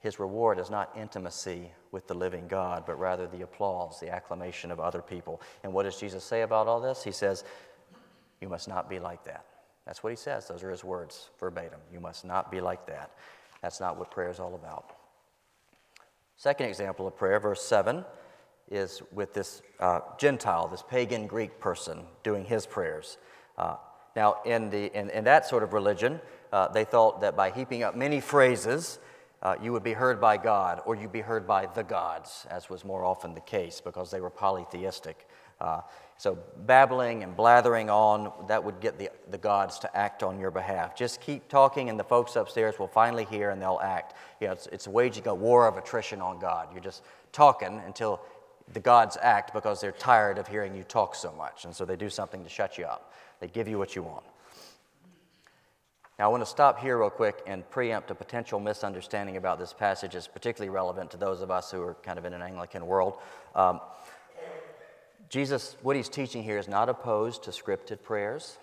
His 0.00 0.18
reward 0.18 0.58
is 0.58 0.70
not 0.70 0.90
intimacy 0.96 1.70
with 1.92 2.08
the 2.08 2.14
living 2.14 2.48
God, 2.48 2.84
but 2.86 2.98
rather 2.98 3.26
the 3.26 3.42
applause, 3.42 4.00
the 4.00 4.10
acclamation 4.10 4.72
of 4.72 4.80
other 4.80 5.00
people. 5.00 5.40
And 5.62 5.72
what 5.72 5.84
does 5.84 5.98
Jesus 5.98 6.24
say 6.24 6.42
about 6.42 6.66
all 6.66 6.80
this? 6.80 7.04
He 7.04 7.12
says, 7.12 7.44
you 8.40 8.48
must 8.48 8.66
not 8.66 8.90
be 8.90 8.98
like 8.98 9.22
that. 9.24 9.46
That's 9.86 10.02
what 10.02 10.10
he 10.10 10.16
says. 10.16 10.48
Those 10.48 10.64
are 10.64 10.70
his 10.70 10.82
words 10.82 11.30
verbatim. 11.38 11.78
You 11.92 12.00
must 12.00 12.24
not 12.24 12.50
be 12.50 12.60
like 12.60 12.86
that. 12.86 13.12
That's 13.62 13.78
not 13.78 13.96
what 13.96 14.10
prayer 14.10 14.30
is 14.30 14.40
all 14.40 14.56
about. 14.56 14.96
Second 16.36 16.66
example 16.66 17.06
of 17.06 17.16
prayer, 17.16 17.38
verse 17.38 17.62
7, 17.62 18.04
is 18.68 19.02
with 19.12 19.32
this 19.34 19.62
uh, 19.78 20.00
Gentile, 20.18 20.66
this 20.66 20.82
pagan 20.82 21.28
Greek 21.28 21.60
person 21.60 22.00
doing 22.24 22.44
his 22.44 22.66
prayers. 22.66 23.18
Uh, 23.56 23.76
now, 24.14 24.36
in, 24.44 24.70
the, 24.70 24.92
in, 24.98 25.10
in, 25.10 25.24
that 25.24 25.46
sort 25.46 25.62
of 25.62 25.72
religion, 25.72 26.20
uh, 26.52 26.68
they 26.68 26.84
thought 26.84 27.20
that 27.22 27.36
by 27.36 27.50
heaping 27.50 27.82
up 27.82 27.96
many 27.96 28.20
phrases, 28.20 28.98
uh, 29.42 29.56
you 29.62 29.72
would 29.72 29.82
be 29.82 29.92
heard 29.94 30.20
by 30.20 30.36
God 30.36 30.80
or 30.84 30.94
you'd 30.94 31.12
be 31.12 31.20
heard 31.20 31.46
by 31.46 31.66
the 31.66 31.82
gods, 31.82 32.46
as 32.50 32.68
was 32.68 32.84
more 32.84 33.04
often 33.04 33.34
the 33.34 33.40
case 33.40 33.80
because 33.80 34.10
they 34.10 34.20
were 34.20 34.30
polytheistic. 34.30 35.26
Uh, 35.60 35.80
so, 36.18 36.38
babbling 36.66 37.24
and 37.24 37.36
blathering 37.36 37.90
on, 37.90 38.32
that 38.46 38.62
would 38.62 38.80
get 38.80 38.98
the, 38.98 39.10
the 39.30 39.38
gods 39.38 39.80
to 39.80 39.96
act 39.96 40.22
on 40.22 40.38
your 40.38 40.52
behalf. 40.52 40.96
Just 40.96 41.20
keep 41.20 41.48
talking, 41.48 41.90
and 41.90 41.98
the 41.98 42.04
folks 42.04 42.36
upstairs 42.36 42.78
will 42.78 42.86
finally 42.86 43.24
hear 43.24 43.50
and 43.50 43.60
they'll 43.60 43.80
act. 43.82 44.14
You 44.40 44.46
know, 44.46 44.52
it's, 44.52 44.66
it's 44.68 44.86
waging 44.86 45.26
a 45.26 45.34
war 45.34 45.66
of 45.66 45.76
attrition 45.76 46.20
on 46.20 46.38
God. 46.38 46.68
You're 46.72 46.82
just 46.82 47.02
talking 47.32 47.82
until 47.86 48.20
the 48.72 48.80
gods 48.80 49.18
act 49.20 49.52
because 49.52 49.80
they're 49.80 49.92
tired 49.92 50.38
of 50.38 50.46
hearing 50.46 50.74
you 50.74 50.84
talk 50.84 51.14
so 51.14 51.32
much. 51.32 51.64
And 51.64 51.74
so 51.74 51.84
they 51.84 51.96
do 51.96 52.08
something 52.08 52.42
to 52.44 52.48
shut 52.48 52.78
you 52.78 52.84
up, 52.84 53.11
they 53.42 53.48
give 53.48 53.66
you 53.66 53.76
what 53.76 53.96
you 53.96 54.04
want. 54.04 54.22
Now, 56.16 56.26
I 56.26 56.28
want 56.28 56.44
to 56.44 56.48
stop 56.48 56.78
here 56.78 57.00
real 57.00 57.10
quick 57.10 57.42
and 57.44 57.68
preempt 57.70 58.12
a 58.12 58.14
potential 58.14 58.60
misunderstanding 58.60 59.36
about 59.36 59.58
this 59.58 59.72
passage. 59.72 60.14
It's 60.14 60.28
particularly 60.28 60.70
relevant 60.70 61.10
to 61.10 61.16
those 61.16 61.42
of 61.42 61.50
us 61.50 61.68
who 61.68 61.82
are 61.82 61.94
kind 62.04 62.20
of 62.20 62.24
in 62.24 62.34
an 62.34 62.40
Anglican 62.40 62.86
world. 62.86 63.18
Um, 63.56 63.80
Jesus, 65.28 65.74
what 65.82 65.96
he's 65.96 66.08
teaching 66.08 66.44
here 66.44 66.56
is 66.56 66.68
not 66.68 66.88
opposed 66.88 67.42
to 67.42 67.50
scripted 67.50 68.00
prayers 68.00 68.58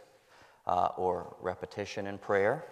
uh, 0.65 0.91
or 0.95 1.36
repetition 1.41 2.07
in 2.07 2.17
prayer. 2.17 2.63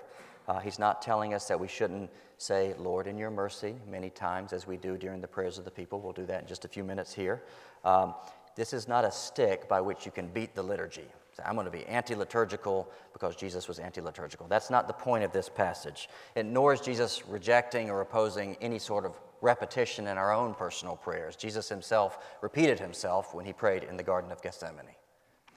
Uh, 0.47 0.59
he's 0.59 0.79
not 0.79 1.01
telling 1.01 1.33
us 1.33 1.49
that 1.49 1.59
we 1.59 1.67
shouldn't 1.67 2.09
say, 2.37 2.73
Lord, 2.79 3.07
in 3.07 3.17
your 3.17 3.31
mercy, 3.31 3.75
many 3.85 4.09
times 4.09 4.53
as 4.53 4.65
we 4.65 4.77
do 4.77 4.95
during 4.95 5.19
the 5.19 5.27
prayers 5.27 5.57
of 5.57 5.65
the 5.65 5.71
people. 5.71 5.99
We'll 5.99 6.13
do 6.13 6.25
that 6.27 6.43
in 6.43 6.47
just 6.47 6.63
a 6.63 6.69
few 6.69 6.85
minutes 6.85 7.13
here. 7.13 7.43
Um, 7.83 8.15
this 8.55 8.71
is 8.71 8.87
not 8.87 9.03
a 9.03 9.11
stick 9.11 9.67
by 9.67 9.81
which 9.81 10.05
you 10.05 10.11
can 10.13 10.29
beat 10.29 10.55
the 10.55 10.63
liturgy. 10.63 11.09
So 11.37 11.43
I'm 11.45 11.53
going 11.53 11.65
to 11.65 11.71
be 11.71 11.85
anti 11.85 12.15
liturgical 12.15 12.89
because 13.13 13.35
Jesus 13.35 13.67
was 13.67 13.77
anti 13.77 14.01
liturgical. 14.01 14.47
That's 14.47 14.71
not 14.71 14.87
the 14.87 14.93
point 14.93 15.23
of 15.23 15.31
this 15.31 15.49
passage. 15.49 16.09
And 16.35 16.51
nor 16.51 16.73
is 16.73 16.81
Jesus 16.81 17.27
rejecting 17.27 17.91
or 17.91 18.01
opposing 18.01 18.57
any 18.59 18.79
sort 18.79 19.05
of 19.05 19.13
repetition 19.41 20.07
in 20.07 20.17
our 20.17 20.33
own 20.33 20.55
personal 20.55 20.95
prayers. 20.95 21.35
Jesus 21.35 21.69
himself 21.69 22.17
repeated 22.41 22.79
himself 22.79 23.35
when 23.35 23.45
he 23.45 23.53
prayed 23.53 23.83
in 23.83 23.97
the 23.97 24.03
Garden 24.03 24.31
of 24.31 24.41
Gethsemane. 24.41 24.87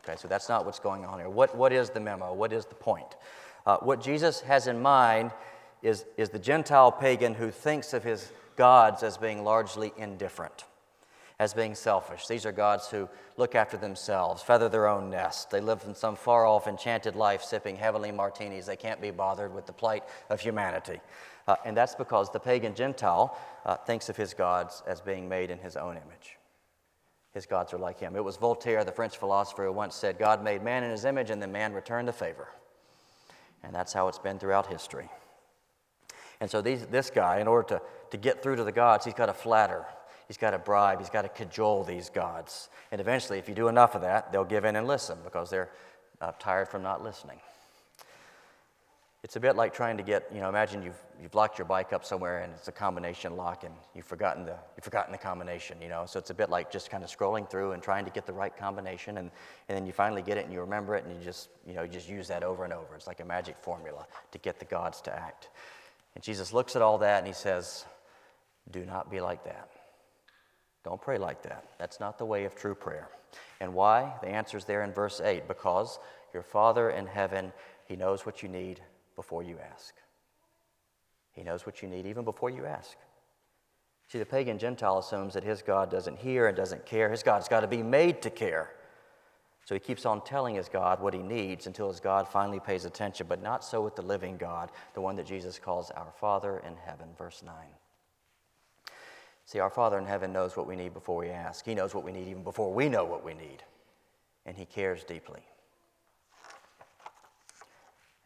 Okay, 0.05 0.17
so 0.17 0.29
that's 0.29 0.51
not 0.51 0.67
what's 0.67 0.79
going 0.79 1.07
on 1.07 1.19
here. 1.19 1.31
What, 1.31 1.57
what 1.57 1.73
is 1.73 1.89
the 1.89 2.01
memo? 2.01 2.35
What 2.35 2.53
is 2.53 2.67
the 2.67 2.75
point? 2.75 3.17
Uh, 3.65 3.79
what 3.79 4.03
Jesus 4.03 4.43
has 4.43 4.67
in 4.67 4.83
mind 4.83 5.31
is, 5.83 6.05
is 6.19 6.29
the 6.29 6.39
Gentile 6.39 6.93
pagan 6.93 7.33
who 7.33 7.51
thinks 7.51 7.95
of 7.95 8.05
his 8.05 8.33
gods 8.57 9.03
as 9.03 9.17
being 9.17 9.45
largely 9.45 9.95
indifferent, 9.97 10.65
as 11.41 11.55
being 11.55 11.75
selfish. 11.75 12.27
These 12.27 12.45
are 12.45 12.53
gods 12.53 12.89
who 12.91 13.09
look 13.39 13.55
after 13.55 13.79
themselves, 13.79 14.43
feather 14.43 14.69
their 14.69 14.87
own 14.87 15.09
nest. 15.09 15.51
They 15.51 15.63
live 15.63 15.83
in 15.87 15.95
some 15.95 16.15
far 16.15 16.45
off 16.45 16.67
enchanted 16.69 17.17
life, 17.17 17.43
sipping 17.43 17.77
heavenly 17.77 18.13
martinis. 18.13 18.67
They 18.67 18.77
can't 18.77 19.01
be 19.01 19.11
bothered 19.11 19.55
with 19.55 19.65
the 19.65 19.73
plight 19.73 20.05
of 20.29 20.39
humanity. 20.39 21.01
Uh, 21.49 21.57
and 21.65 21.75
that's 21.75 21.95
because 21.95 22.31
the 22.31 22.39
pagan 22.39 22.75
Gentile 22.75 23.35
uh, 23.65 23.77
thinks 23.77 24.11
of 24.11 24.19
his 24.19 24.35
gods 24.35 24.83
as 24.87 25.01
being 25.01 25.31
made 25.31 25.51
in 25.51 25.59
his 25.59 25.79
own 25.79 25.97
image. 25.97 26.37
His 27.33 27.47
gods 27.47 27.73
are 27.73 27.79
like 27.79 27.99
him. 27.99 28.17
It 28.17 28.25
was 28.25 28.37
Voltaire, 28.37 28.85
the 28.85 28.93
French 28.93 29.17
philosopher, 29.17 29.65
who 29.65 29.73
once 29.73 29.95
said, 29.95 30.19
God 30.19 30.45
made 30.45 30.63
man 30.63 30.85
in 30.85 30.91
his 30.91 31.07
image, 31.07 31.31
and 31.31 31.41
then 31.41 31.53
man 31.53 31.73
returned 31.73 32.07
the 32.07 32.13
favor. 32.13 32.49
And 33.63 33.75
that's 33.75 33.95
how 33.95 34.09
it's 34.09 34.19
been 34.19 34.39
throughout 34.39 34.67
history. 34.67 35.09
And 36.39 36.51
so 36.51 36.61
these, 36.61 36.85
this 36.87 37.09
guy, 37.09 37.41
in 37.41 37.49
order 37.49 37.69
to, 37.69 37.83
to 38.11 38.17
get 38.19 38.43
through 38.43 38.57
to 38.57 38.65
the 38.65 38.73
gods, 38.73 39.07
he's 39.07 39.15
got 39.15 39.27
to 39.27 39.33
flatter. 39.33 39.87
He's 40.31 40.37
got 40.37 40.53
to 40.53 40.61
bribe, 40.61 41.01
he's 41.01 41.11
got 41.11 41.23
to 41.23 41.29
cajole 41.29 41.83
these 41.83 42.09
gods. 42.09 42.69
And 42.93 43.01
eventually, 43.01 43.41
if 43.41 43.49
you 43.49 43.55
do 43.57 43.67
enough 43.67 43.97
of 43.97 44.03
that, 44.03 44.31
they'll 44.31 44.45
give 44.45 44.65
in 44.65 44.77
and 44.77 44.87
listen 44.87 45.19
because 45.25 45.51
they're 45.51 45.71
uh, 46.21 46.31
tired 46.39 46.69
from 46.69 46.85
not 46.85 47.03
listening. 47.03 47.41
It's 49.25 49.35
a 49.35 49.41
bit 49.41 49.57
like 49.57 49.75
trying 49.75 49.97
to 49.97 50.05
get, 50.05 50.29
you 50.33 50.41
know, 50.41 50.49
imagine 50.49 50.85
you've, 50.85 51.03
you've 51.21 51.35
locked 51.35 51.59
your 51.59 51.65
bike 51.65 51.93
up 51.93 52.05
somewhere 52.05 52.43
and 52.43 52.53
it's 52.53 52.69
a 52.69 52.73
combination 52.73 53.37
lock 53.37 53.65
and 53.65 53.75
you've 53.93 54.07
forgotten, 54.07 54.45
the, 54.45 54.55
you've 54.77 54.85
forgotten 54.85 55.11
the 55.11 55.19
combination, 55.19 55.83
you 55.83 55.89
know. 55.89 56.05
So 56.07 56.21
it's 56.21 56.31
a 56.31 56.35
bit 56.35 56.49
like 56.49 56.71
just 56.71 56.91
kind 56.91 57.03
of 57.03 57.11
scrolling 57.11 57.51
through 57.51 57.73
and 57.73 57.83
trying 57.83 58.05
to 58.05 58.13
get 58.13 58.25
the 58.25 58.33
right 58.33 58.57
combination 58.57 59.19
and, 59.19 59.33
and 59.69 59.77
then 59.77 59.85
you 59.85 59.93
finally 59.93 60.23
get 60.23 60.39
it 60.39 60.45
and 60.45 60.55
you 60.55 60.61
remember 60.61 60.95
it 60.95 61.05
and 61.05 61.13
you 61.13 61.25
just, 61.25 61.49
you 61.67 61.75
know, 61.75 61.83
you 61.83 61.89
just 61.89 62.09
use 62.09 62.29
that 62.29 62.45
over 62.45 62.63
and 62.63 62.73
over. 62.73 62.95
It's 62.95 63.09
like 63.09 63.19
a 63.19 63.25
magic 63.25 63.57
formula 63.61 64.07
to 64.31 64.39
get 64.39 64.61
the 64.61 64.65
gods 64.65 65.01
to 65.01 65.13
act. 65.13 65.49
And 66.15 66.23
Jesus 66.23 66.53
looks 66.53 66.77
at 66.77 66.83
all 66.83 66.99
that 66.99 67.19
and 67.19 67.27
he 67.27 67.33
says, 67.33 67.85
Do 68.71 68.85
not 68.85 69.11
be 69.11 69.21
like 69.21 69.43
that. 69.43 69.71
Don't 70.85 71.01
pray 71.01 71.19
like 71.19 71.43
that. 71.43 71.65
That's 71.79 72.01
not 72.01 72.19
the 72.19 72.25
way 72.25 72.45
of 72.45 72.55
true 72.55 72.75
prayer. 72.75 73.09
And 73.61 73.75
why? 73.75 74.15
The 74.23 74.29
answer 74.29 74.57
is 74.57 74.65
there 74.65 74.83
in 74.83 74.93
verse 74.93 75.21
8 75.21 75.47
because 75.47 75.99
your 76.33 76.43
Father 76.43 76.91
in 76.91 77.07
heaven, 77.07 77.53
He 77.87 77.97
knows 77.97 78.25
what 78.25 78.43
you 78.43 78.49
need 78.49 78.81
before 79.17 79.43
you 79.43 79.59
ask. 79.59 79.95
He 81.33 81.43
knows 81.43 81.67
what 81.67 81.83
you 81.83 81.89
need 81.89 82.07
even 82.07 82.25
before 82.25 82.51
you 82.51 82.67
ask. 82.67 82.97
See, 84.09 84.19
the 84.19 84.27
pagan 84.27 84.59
Gentile 84.59 84.99
assumes 84.99 85.35
that 85.35 85.45
his 85.45 85.63
God 85.63 85.91
doesn't 85.91 86.19
hear 86.19 86.49
and 86.49 86.57
doesn't 86.57 86.85
care. 86.85 87.09
His 87.11 87.23
God's 87.23 87.49
got 87.49 87.61
to 87.61 87.69
be 87.69 87.83
made 87.83 88.23
to 88.23 88.31
care. 88.31 88.71
So 89.65 89.75
he 89.75 89.79
keeps 89.79 90.05
on 90.05 90.25
telling 90.25 90.57
his 90.57 90.69
God 90.69 91.01
what 91.01 91.15
he 91.15 91.23
needs 91.23 91.69
until 91.69 91.89
his 91.89 92.01
God 92.01 92.27
finally 92.27 92.59
pays 92.59 92.85
attention, 92.85 93.27
but 93.29 93.41
not 93.41 93.65
so 93.65 93.81
with 93.83 93.95
the 93.95 94.03
living 94.03 94.37
God, 94.37 94.73
the 94.95 95.01
one 95.01 95.15
that 95.17 95.27
Jesus 95.27 95.61
calls 95.61 95.93
our 95.93 96.13
Father 96.19 96.61
in 96.67 96.77
heaven. 96.77 97.11
Verse 97.17 97.43
9. 97.45 97.55
See, 99.51 99.59
our 99.59 99.69
Father 99.69 99.99
in 99.99 100.07
heaven 100.07 100.33
knows 100.33 100.57
what 100.57 100.69
we 100.69 100.77
need 100.77 100.95
before 100.95 101.17
we 101.17 101.29
ask. 101.29 101.65
He 101.65 101.75
knows 101.75 101.93
what 101.93 102.05
we 102.05 102.13
need 102.13 102.29
even 102.29 102.45
before 102.45 102.73
we 102.73 102.89
know 102.89 103.05
what 103.05 103.25
we 103.25 103.35
need, 103.35 103.65
and 104.47 104.57
he 104.57 104.65
cares 104.65 105.03
deeply. 105.03 105.41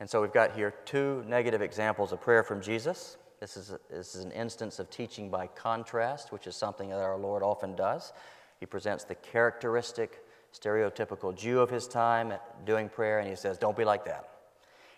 And 0.00 0.10
so 0.10 0.20
we've 0.20 0.34
got 0.34 0.54
here 0.54 0.74
two 0.84 1.24
negative 1.26 1.62
examples 1.62 2.12
of 2.12 2.20
prayer 2.20 2.42
from 2.42 2.60
Jesus. 2.60 3.16
This 3.40 3.56
is, 3.56 3.70
a, 3.70 3.80
this 3.88 4.14
is 4.14 4.22
an 4.22 4.32
instance 4.32 4.78
of 4.78 4.90
teaching 4.90 5.30
by 5.30 5.46
contrast, 5.46 6.30
which 6.30 6.46
is 6.46 6.56
something 6.56 6.90
that 6.90 6.98
our 6.98 7.16
Lord 7.16 7.42
often 7.42 7.74
does. 7.74 8.12
He 8.60 8.66
presents 8.66 9.04
the 9.04 9.14
characteristic, 9.14 10.22
stereotypical 10.52 11.34
Jew 11.34 11.60
of 11.60 11.70
his 11.70 11.88
time 11.88 12.34
doing 12.66 12.90
prayer, 12.90 13.20
and 13.20 13.26
he 13.26 13.34
says, 13.34 13.56
Don't 13.56 13.78
be 13.78 13.86
like 13.86 14.04
that. 14.04 14.28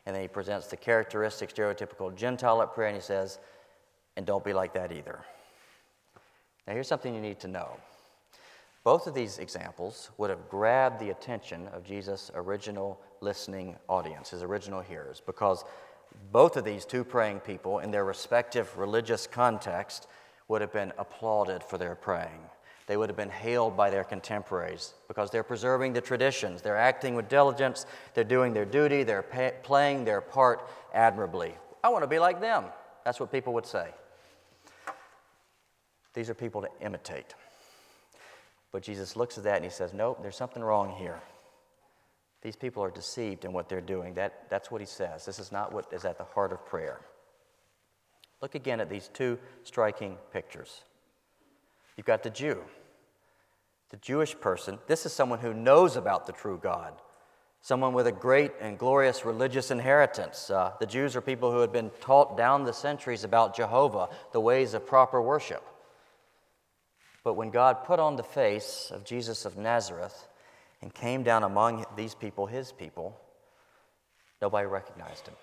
And 0.07 0.17
then 0.17 0.23
he 0.23 0.29
presents 0.29 0.67
the 0.67 0.77
characteristic, 0.77 1.55
stereotypical 1.55 2.13
Gentile 2.13 2.63
at 2.63 2.75
prayer, 2.75 2.89
and 2.89 2.97
he 2.97 3.03
says, 3.03 3.39
And 4.17 4.27
don't 4.27 4.45
be 4.45 4.53
like 4.53 4.75
that 4.75 4.91
either. 4.91 5.25
Now, 6.67 6.75
here's 6.75 6.89
something 6.89 7.15
you 7.15 7.21
need 7.21 7.41
to 7.41 7.49
know. 7.49 7.77
Both 8.83 9.07
of 9.07 9.15
these 9.15 9.39
examples 9.39 10.11
would 10.17 10.31
have 10.31 10.49
grabbed 10.49 11.01
the 11.01 11.11
attention 11.11 11.69
of 11.69 11.85
Jesus' 11.85 12.31
original 12.35 13.01
listening 13.21 13.77
audience, 13.89 14.31
his 14.31 14.43
original 14.43 14.81
hearers, 14.81 15.21
because 15.25 15.65
both 16.33 16.57
of 16.57 16.65
these 16.65 16.85
two 16.85 17.05
praying 17.05 17.41
people, 17.41 17.81
in 17.81 17.91
their 17.91 18.05
respective 18.05 18.77
religious 18.79 19.27
context, 19.27 20.07
would 20.49 20.61
have 20.61 20.73
been 20.73 20.93
applauded 20.99 21.63
for 21.63 21.79
their 21.79 21.95
praying. 21.95 22.41
They 22.87 22.97
would 22.97 23.09
have 23.09 23.17
been 23.17 23.31
hailed 23.31 23.77
by 23.77 23.91
their 23.91 24.05
contemporaries 24.05 24.95
because 25.09 25.31
they're 25.31 25.43
preserving 25.43 25.93
the 25.93 26.01
traditions, 26.01 26.63
they're 26.63 26.77
acting 26.77 27.17
with 27.17 27.29
diligence, 27.29 27.87
they're 28.15 28.23
doing 28.23 28.55
their 28.55 28.65
duty, 28.65 29.03
they're 29.03 29.23
pay- 29.23 29.55
playing 29.65 30.05
their 30.05 30.21
part 30.21 30.69
admirably. 30.95 31.55
I 31.83 31.89
want 31.89 32.05
to 32.05 32.09
be 32.09 32.21
like 32.21 32.41
them. 32.41 32.67
That's 33.05 33.19
what 33.19 33.33
people 33.33 33.53
would 33.55 33.67
say. 33.67 33.89
These 36.17 36.31
are 36.31 36.35
people 36.35 36.63
to 36.63 36.69
imitate. 36.81 37.35
But 38.73 38.83
Jesus 38.83 39.17
looks 39.17 39.37
at 39.37 39.45
that 39.45 39.57
and 39.57 39.65
he 39.65 39.71
says, 39.71 39.93
Nope, 39.93 40.21
there's 40.23 40.35
something 40.35 40.63
wrong 40.63 40.97
here. 40.99 41.21
These 42.41 42.57
people 42.57 42.83
are 42.83 42.91
deceived 42.91 43.45
in 43.45 43.53
what 43.53 43.69
they're 43.69 43.83
doing. 43.83 44.15
That, 44.15 44.49
that's 44.49 44.71
what 44.71 44.81
he 44.81 44.87
says. 44.87 45.27
This 45.27 45.39
is 45.39 45.53
not 45.53 45.73
what 45.73 45.93
is 45.93 46.07
at 46.07 46.17
the 46.17 46.25
heart 46.25 46.53
of 46.53 46.65
prayer. 46.65 47.01
Look 48.41 48.55
again 48.55 48.81
at 48.81 48.89
these 48.89 49.09
two 49.13 49.39
striking 49.63 50.17
pictures. 50.33 50.85
You've 51.99 52.07
got 52.07 52.23
the 52.23 52.31
Jew, 52.31 52.63
the 53.91 53.99
Jewish 53.99 54.39
person. 54.41 54.79
This 54.87 55.05
is 55.05 55.13
someone 55.13 55.41
who 55.41 55.53
knows 55.53 55.97
about 55.97 56.27
the 56.27 56.33
true 56.33 56.59
God, 56.63 56.95
someone 57.61 57.93
with 57.93 58.07
a 58.07 58.13
great 58.13 58.53
and 58.59 58.79
glorious 58.79 59.27
religious 59.27 59.71
inheritance. 59.71 60.49
Uh, 60.49 60.73
the 60.81 60.87
Jews 60.87 61.15
are 61.15 61.21
people 61.21 61.53
who 61.53 61.61
had 61.61 61.73
been 61.73 61.91
taught 62.01 62.39
down 62.39 62.65
the 62.65 62.73
centuries 62.73 63.25
about 63.25 63.55
Jehovah, 63.55 64.09
the 64.33 64.41
ways 64.41 64.73
of 64.73 64.87
proper 64.87 65.21
worship. 65.21 65.63
But 67.27 67.35
when 67.35 67.51
God 67.51 67.83
put 67.83 67.99
on 67.99 68.15
the 68.15 68.23
face 68.23 68.93
of 68.95 69.05
Jesus 69.05 69.47
of 69.47 69.57
Nazareth, 69.57 70.29
and 70.81 70.95
came 70.95 71.25
down 71.25 71.43
among 71.43 71.85
these 71.97 72.15
people, 72.15 72.47
his 72.47 72.71
people, 72.71 73.19
nobody 74.41 74.69
recognized 74.69 75.27
him. 75.27 75.35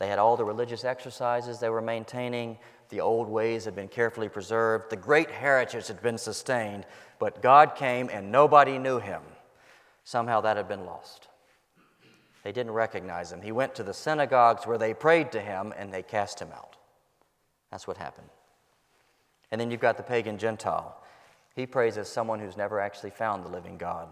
They 0.00 0.08
had 0.08 0.18
all 0.18 0.36
the 0.36 0.44
religious 0.44 0.84
exercises 0.84 1.60
they 1.60 1.68
were 1.68 1.80
maintaining, 1.80 2.58
the 2.88 3.00
old 3.00 3.28
ways 3.28 3.64
had 3.64 3.76
been 3.76 3.86
carefully 3.86 4.28
preserved, 4.28 4.90
the 4.90 4.96
great 4.96 5.30
heritage 5.30 5.86
had 5.86 6.02
been 6.02 6.18
sustained, 6.18 6.84
but 7.20 7.40
God 7.40 7.76
came 7.76 8.10
and 8.12 8.32
nobody 8.32 8.78
knew 8.78 8.98
him. 8.98 9.22
Somehow 10.02 10.40
that 10.40 10.56
had 10.56 10.66
been 10.66 10.84
lost. 10.84 11.28
They 12.42 12.50
didn't 12.50 12.72
recognize 12.72 13.30
him. 13.30 13.40
He 13.40 13.52
went 13.52 13.76
to 13.76 13.84
the 13.84 13.94
synagogues 13.94 14.66
where 14.66 14.78
they 14.78 14.94
prayed 14.94 15.30
to 15.30 15.40
him 15.40 15.72
and 15.78 15.94
they 15.94 16.02
cast 16.02 16.42
him 16.42 16.48
out. 16.52 16.74
That's 17.70 17.86
what 17.86 17.98
happened. 17.98 18.30
And 19.52 19.60
then 19.60 19.70
you've 19.70 19.80
got 19.80 19.96
the 19.96 20.02
pagan 20.02 20.38
Gentile. 20.38 20.96
He 21.54 21.66
prays 21.66 21.98
as 21.98 22.08
someone 22.08 22.40
who's 22.40 22.56
never 22.56 22.80
actually 22.80 23.10
found 23.10 23.44
the 23.44 23.50
living 23.50 23.76
God. 23.76 24.08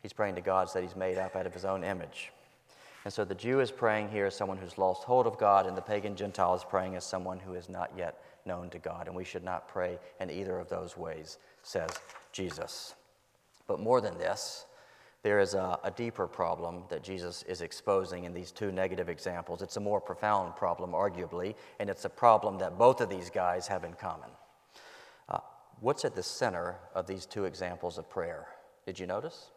He's 0.00 0.12
praying 0.12 0.36
to 0.36 0.40
gods 0.40 0.72
that 0.72 0.84
he's 0.84 0.94
made 0.94 1.18
up 1.18 1.34
out 1.34 1.46
of 1.46 1.52
his 1.52 1.64
own 1.64 1.82
image. 1.82 2.30
And 3.04 3.12
so 3.12 3.24
the 3.24 3.34
Jew 3.34 3.60
is 3.60 3.72
praying 3.72 4.08
here 4.08 4.26
as 4.26 4.36
someone 4.36 4.56
who's 4.56 4.78
lost 4.78 5.02
hold 5.02 5.26
of 5.26 5.36
God, 5.36 5.66
and 5.66 5.76
the 5.76 5.82
pagan 5.82 6.14
Gentile 6.14 6.54
is 6.54 6.64
praying 6.64 6.94
as 6.94 7.04
someone 7.04 7.40
who 7.40 7.54
is 7.54 7.68
not 7.68 7.90
yet 7.96 8.22
known 8.44 8.70
to 8.70 8.78
God. 8.78 9.08
And 9.08 9.16
we 9.16 9.24
should 9.24 9.44
not 9.44 9.68
pray 9.68 9.98
in 10.20 10.30
either 10.30 10.58
of 10.58 10.68
those 10.68 10.96
ways, 10.96 11.38
says 11.62 11.90
Jesus. 12.30 12.94
But 13.66 13.80
more 13.80 14.00
than 14.00 14.16
this, 14.16 14.65
there 15.26 15.40
is 15.40 15.54
a, 15.54 15.76
a, 15.82 15.90
deeper 15.90 16.28
problem 16.28 16.84
that 16.88 17.02
Jesus 17.02 17.42
is 17.48 17.60
exposing 17.60 18.22
in 18.22 18.32
these 18.32 18.52
two 18.52 18.70
negative 18.70 19.08
examples. 19.08 19.60
It's 19.60 19.76
a 19.76 19.80
more 19.80 20.00
profound 20.00 20.54
problem, 20.54 20.92
arguably, 20.92 21.56
and 21.80 21.90
it's 21.90 22.04
a 22.04 22.08
problem 22.08 22.58
that 22.58 22.78
both 22.78 23.00
of 23.00 23.08
these 23.08 23.28
guys 23.28 23.66
have 23.66 23.82
in 23.82 23.94
common. 23.94 24.30
Uh, 25.28 25.38
what's 25.80 26.04
at 26.04 26.14
the 26.14 26.22
center 26.22 26.76
of 26.94 27.08
these 27.08 27.26
two 27.26 27.44
examples 27.44 27.98
of 27.98 28.08
prayer? 28.08 28.46
Did 28.86 29.00
you 29.00 29.08
notice? 29.08 29.50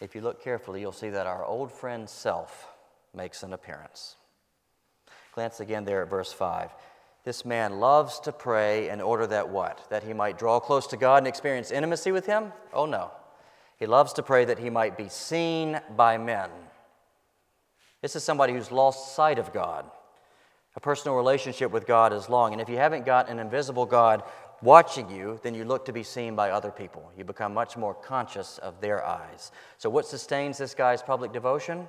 If 0.00 0.14
you 0.14 0.20
look 0.20 0.40
carefully, 0.40 0.80
you'll 0.80 0.92
see 0.92 1.10
that 1.10 1.26
our 1.26 1.44
old 1.44 1.72
friend 1.72 2.08
self 2.08 2.68
makes 3.12 3.42
an 3.42 3.52
appearance. 3.52 4.14
Glance 5.34 5.58
again 5.58 5.84
there 5.84 6.02
at 6.02 6.08
verse 6.08 6.32
5. 6.32 6.70
This 7.24 7.44
man 7.44 7.80
loves 7.80 8.20
to 8.20 8.30
pray 8.30 8.88
in 8.88 9.00
order 9.00 9.26
that 9.26 9.48
what? 9.48 9.84
That 9.90 10.04
he 10.04 10.12
might 10.12 10.38
draw 10.38 10.60
close 10.60 10.86
to 10.86 10.96
God 10.96 11.16
and 11.16 11.26
experience 11.26 11.72
intimacy 11.72 12.12
with 12.12 12.26
Him? 12.26 12.52
Oh 12.72 12.86
no. 12.86 13.10
He 13.80 13.86
loves 13.86 14.12
to 14.12 14.22
pray 14.22 14.44
that 14.44 14.58
he 14.58 14.70
might 14.70 14.96
be 14.96 15.08
seen 15.08 15.80
by 15.96 16.18
men. 16.18 16.50
This 18.02 18.14
is 18.14 18.22
somebody 18.22 18.52
who's 18.52 18.70
lost 18.70 19.16
sight 19.16 19.38
of 19.38 19.52
God. 19.52 19.90
A 20.76 20.80
personal 20.80 21.16
relationship 21.16 21.72
with 21.72 21.86
God 21.86 22.12
is 22.12 22.28
long. 22.28 22.52
And 22.52 22.60
if 22.60 22.68
you 22.68 22.76
haven't 22.76 23.04
got 23.04 23.28
an 23.28 23.38
invisible 23.38 23.86
God 23.86 24.22
watching 24.62 25.10
you, 25.10 25.40
then 25.42 25.54
you 25.54 25.64
look 25.64 25.86
to 25.86 25.92
be 25.92 26.02
seen 26.02 26.36
by 26.36 26.50
other 26.50 26.70
people. 26.70 27.10
You 27.16 27.24
become 27.24 27.54
much 27.54 27.76
more 27.76 27.94
conscious 27.94 28.58
of 28.58 28.80
their 28.80 29.04
eyes. 29.04 29.50
So, 29.78 29.90
what 29.90 30.06
sustains 30.06 30.58
this 30.58 30.74
guy's 30.74 31.02
public 31.02 31.32
devotion? 31.32 31.88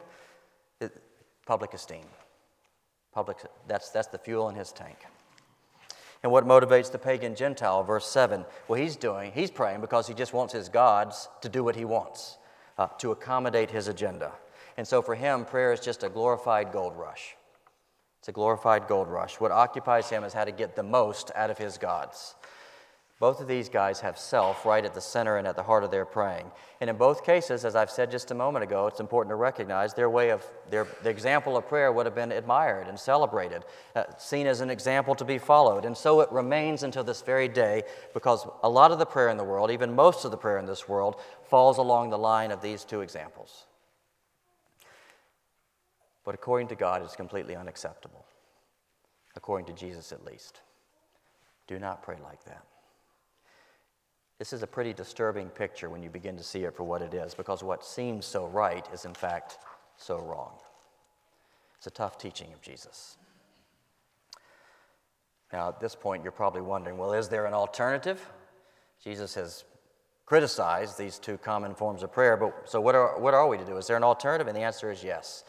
Public 1.45 1.74
esteem. 1.74 2.05
Public, 3.13 3.38
that's, 3.67 3.89
that's 3.89 4.07
the 4.07 4.17
fuel 4.17 4.50
in 4.50 4.55
his 4.55 4.71
tank. 4.71 4.98
And 6.23 6.31
what 6.31 6.45
motivates 6.45 6.91
the 6.91 6.99
pagan 6.99 7.35
Gentile? 7.35 7.83
Verse 7.83 8.07
7. 8.07 8.45
Well, 8.67 8.79
he's 8.79 8.95
doing, 8.95 9.31
he's 9.31 9.49
praying 9.49 9.81
because 9.81 10.07
he 10.07 10.13
just 10.13 10.33
wants 10.33 10.53
his 10.53 10.69
gods 10.69 11.29
to 11.41 11.49
do 11.49 11.63
what 11.63 11.75
he 11.75 11.85
wants, 11.85 12.37
uh, 12.77 12.87
to 12.99 13.11
accommodate 13.11 13.71
his 13.71 13.87
agenda. 13.87 14.31
And 14.77 14.87
so 14.87 15.01
for 15.01 15.15
him, 15.15 15.45
prayer 15.45 15.73
is 15.73 15.79
just 15.79 16.03
a 16.03 16.09
glorified 16.09 16.71
gold 16.71 16.95
rush. 16.95 17.35
It's 18.19 18.29
a 18.29 18.31
glorified 18.31 18.87
gold 18.87 19.07
rush. 19.07 19.39
What 19.39 19.51
occupies 19.51 20.09
him 20.09 20.23
is 20.23 20.31
how 20.31 20.45
to 20.45 20.51
get 20.51 20.75
the 20.75 20.83
most 20.83 21.31
out 21.33 21.49
of 21.49 21.57
his 21.57 21.79
gods. 21.79 22.35
Both 23.21 23.39
of 23.39 23.47
these 23.47 23.69
guys 23.69 23.99
have 23.99 24.17
self 24.17 24.65
right 24.65 24.83
at 24.83 24.95
the 24.95 24.99
center 24.99 25.37
and 25.37 25.45
at 25.45 25.55
the 25.55 25.61
heart 25.61 25.83
of 25.83 25.91
their 25.91 26.05
praying. 26.05 26.49
And 26.79 26.89
in 26.89 26.95
both 26.95 27.23
cases, 27.23 27.65
as 27.65 27.75
I've 27.75 27.91
said 27.91 28.09
just 28.09 28.31
a 28.31 28.33
moment 28.33 28.63
ago, 28.63 28.87
it's 28.87 28.99
important 28.99 29.29
to 29.29 29.35
recognize 29.35 29.93
their 29.93 30.09
way 30.09 30.31
of, 30.31 30.43
their, 30.71 30.87
the 31.03 31.11
example 31.11 31.55
of 31.55 31.67
prayer 31.67 31.91
would 31.91 32.07
have 32.07 32.15
been 32.15 32.31
admired 32.31 32.87
and 32.87 32.99
celebrated, 32.99 33.63
uh, 33.95 34.05
seen 34.17 34.47
as 34.47 34.59
an 34.59 34.71
example 34.71 35.13
to 35.13 35.23
be 35.23 35.37
followed. 35.37 35.85
And 35.85 35.95
so 35.95 36.21
it 36.21 36.31
remains 36.31 36.81
until 36.81 37.03
this 37.03 37.21
very 37.21 37.47
day 37.47 37.83
because 38.15 38.47
a 38.63 38.69
lot 38.69 38.91
of 38.91 38.97
the 38.97 39.05
prayer 39.05 39.29
in 39.29 39.37
the 39.37 39.43
world, 39.43 39.69
even 39.69 39.93
most 39.93 40.25
of 40.25 40.31
the 40.31 40.37
prayer 40.37 40.57
in 40.57 40.65
this 40.65 40.89
world, 40.89 41.21
falls 41.47 41.77
along 41.77 42.09
the 42.09 42.17
line 42.17 42.49
of 42.49 42.59
these 42.59 42.83
two 42.83 43.01
examples. 43.01 43.67
But 46.25 46.33
according 46.33 46.69
to 46.69 46.75
God, 46.75 47.03
it's 47.03 47.15
completely 47.15 47.55
unacceptable. 47.55 48.25
According 49.35 49.67
to 49.67 49.73
Jesus, 49.73 50.11
at 50.11 50.25
least. 50.25 50.61
Do 51.67 51.77
not 51.77 52.01
pray 52.01 52.17
like 52.23 52.43
that. 52.45 52.65
This 54.41 54.53
is 54.53 54.63
a 54.63 54.67
pretty 54.67 54.91
disturbing 54.91 55.50
picture 55.50 55.88
when 55.91 56.01
you 56.01 56.10
begin 56.10 56.36
to 56.36 56.43
see 56.43 56.63
it 56.63 56.75
for 56.75 56.83
what 56.83 57.03
it 57.03 57.13
is, 57.13 57.36
because 57.36 57.62
what 57.62 57.86
seems 57.86 58.25
so 58.25 58.48
right 58.48 58.83
is 58.91 59.05
in 59.05 59.13
fact 59.13 59.60
so 59.98 60.17
wrong. 60.17 60.53
It's 61.77 61.86
a 61.86 61.91
tough 61.91 62.17
teaching 62.17 62.51
of 62.51 62.60
Jesus. 62.60 63.17
Now, 65.53 65.69
at 65.69 65.79
this 65.79 65.93
point, 65.93 66.24
you're 66.24 66.31
probably 66.31 66.63
wondering 66.63 66.98
well, 66.98 67.13
is 67.13 67.29
there 67.29 67.45
an 67.45 67.53
alternative? 67.53 68.19
Jesus 69.03 69.36
has 69.36 69.63
criticized 70.25 70.98
these 70.98 71.19
two 71.19 71.38
common 71.38 71.75
forms 71.75 72.01
of 72.01 72.12
prayer, 72.12 72.36
but 72.36 72.67
so 72.67 72.81
what 72.81 72.95
are, 72.95 73.19
what 73.19 73.36
are 73.36 73.48
we 73.48 73.60
to 73.60 73.65
do? 73.65 73.77
Is 73.77 73.86
there 73.86 73.98
an 73.98 74.03
alternative? 74.03 74.48
And 74.48 74.57
the 74.57 74.62
answer 74.62 74.89
is 74.89 75.03
yes. 75.03 75.43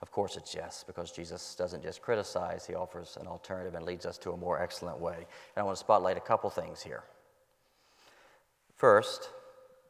Of 0.00 0.10
course, 0.10 0.38
it's 0.38 0.54
yes, 0.54 0.84
because 0.86 1.12
Jesus 1.12 1.54
doesn't 1.54 1.82
just 1.82 2.00
criticize, 2.00 2.64
he 2.64 2.74
offers 2.74 3.18
an 3.20 3.26
alternative 3.26 3.74
and 3.74 3.84
leads 3.84 4.06
us 4.06 4.16
to 4.16 4.30
a 4.30 4.38
more 4.38 4.58
excellent 4.58 4.98
way. 4.98 5.16
And 5.16 5.58
I 5.58 5.62
want 5.64 5.76
to 5.76 5.80
spotlight 5.80 6.16
a 6.16 6.20
couple 6.20 6.48
things 6.48 6.80
here. 6.80 7.04
First, 8.78 9.30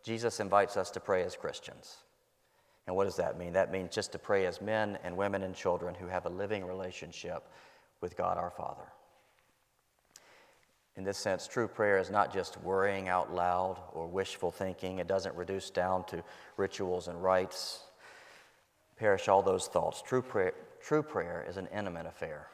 Jesus 0.02 0.40
invites 0.40 0.78
us 0.78 0.90
to 0.92 1.00
pray 1.00 1.22
as 1.22 1.36
Christians. 1.36 1.98
And 2.86 2.96
what 2.96 3.04
does 3.04 3.16
that 3.16 3.38
mean? 3.38 3.52
That 3.52 3.70
means 3.70 3.94
just 3.94 4.12
to 4.12 4.18
pray 4.18 4.46
as 4.46 4.62
men 4.62 4.98
and 5.04 5.14
women 5.14 5.42
and 5.42 5.54
children 5.54 5.94
who 5.94 6.06
have 6.06 6.24
a 6.24 6.30
living 6.30 6.64
relationship 6.64 7.46
with 8.00 8.16
God 8.16 8.38
our 8.38 8.50
Father. 8.50 8.86
In 10.96 11.04
this 11.04 11.18
sense, 11.18 11.46
true 11.46 11.68
prayer 11.68 11.98
is 11.98 12.10
not 12.10 12.32
just 12.32 12.60
worrying 12.62 13.08
out 13.08 13.32
loud 13.32 13.76
or 13.92 14.06
wishful 14.06 14.50
thinking. 14.50 14.98
It 14.98 15.06
doesn't 15.06 15.36
reduce 15.36 15.68
down 15.68 16.04
to 16.06 16.24
rituals 16.56 17.08
and 17.08 17.22
rites. 17.22 17.80
Perish 18.96 19.28
all 19.28 19.42
those 19.42 19.68
thoughts. 19.68 20.00
True 20.00 20.22
prayer, 20.22 20.54
true 20.80 21.02
prayer 21.02 21.44
is 21.46 21.58
an 21.58 21.68
intimate 21.76 22.06
affair. 22.06 22.48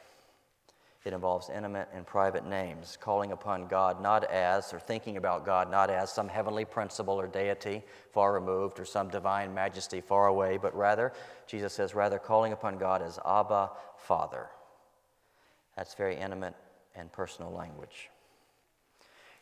It 1.05 1.13
involves 1.13 1.51
intimate 1.51 1.87
and 1.93 2.03
private 2.03 2.47
names, 2.47 2.97
calling 2.99 3.31
upon 3.31 3.67
God 3.67 4.01
not 4.01 4.23
as, 4.23 4.73
or 4.73 4.79
thinking 4.79 5.17
about 5.17 5.45
God 5.45 5.69
not 5.69 5.91
as 5.91 6.11
some 6.11 6.27
heavenly 6.27 6.65
principle 6.65 7.13
or 7.13 7.27
deity 7.27 7.83
far 8.11 8.33
removed 8.33 8.79
or 8.79 8.85
some 8.85 9.09
divine 9.09 9.53
majesty 9.53 10.01
far 10.01 10.25
away, 10.27 10.57
but 10.57 10.75
rather, 10.75 11.13
Jesus 11.45 11.73
says, 11.73 11.93
rather 11.93 12.17
calling 12.17 12.53
upon 12.53 12.79
God 12.79 13.03
as 13.03 13.19
Abba, 13.23 13.69
Father. 13.97 14.47
That's 15.77 15.93
very 15.93 16.15
intimate 16.15 16.55
and 16.95 17.11
personal 17.11 17.51
language. 17.51 18.09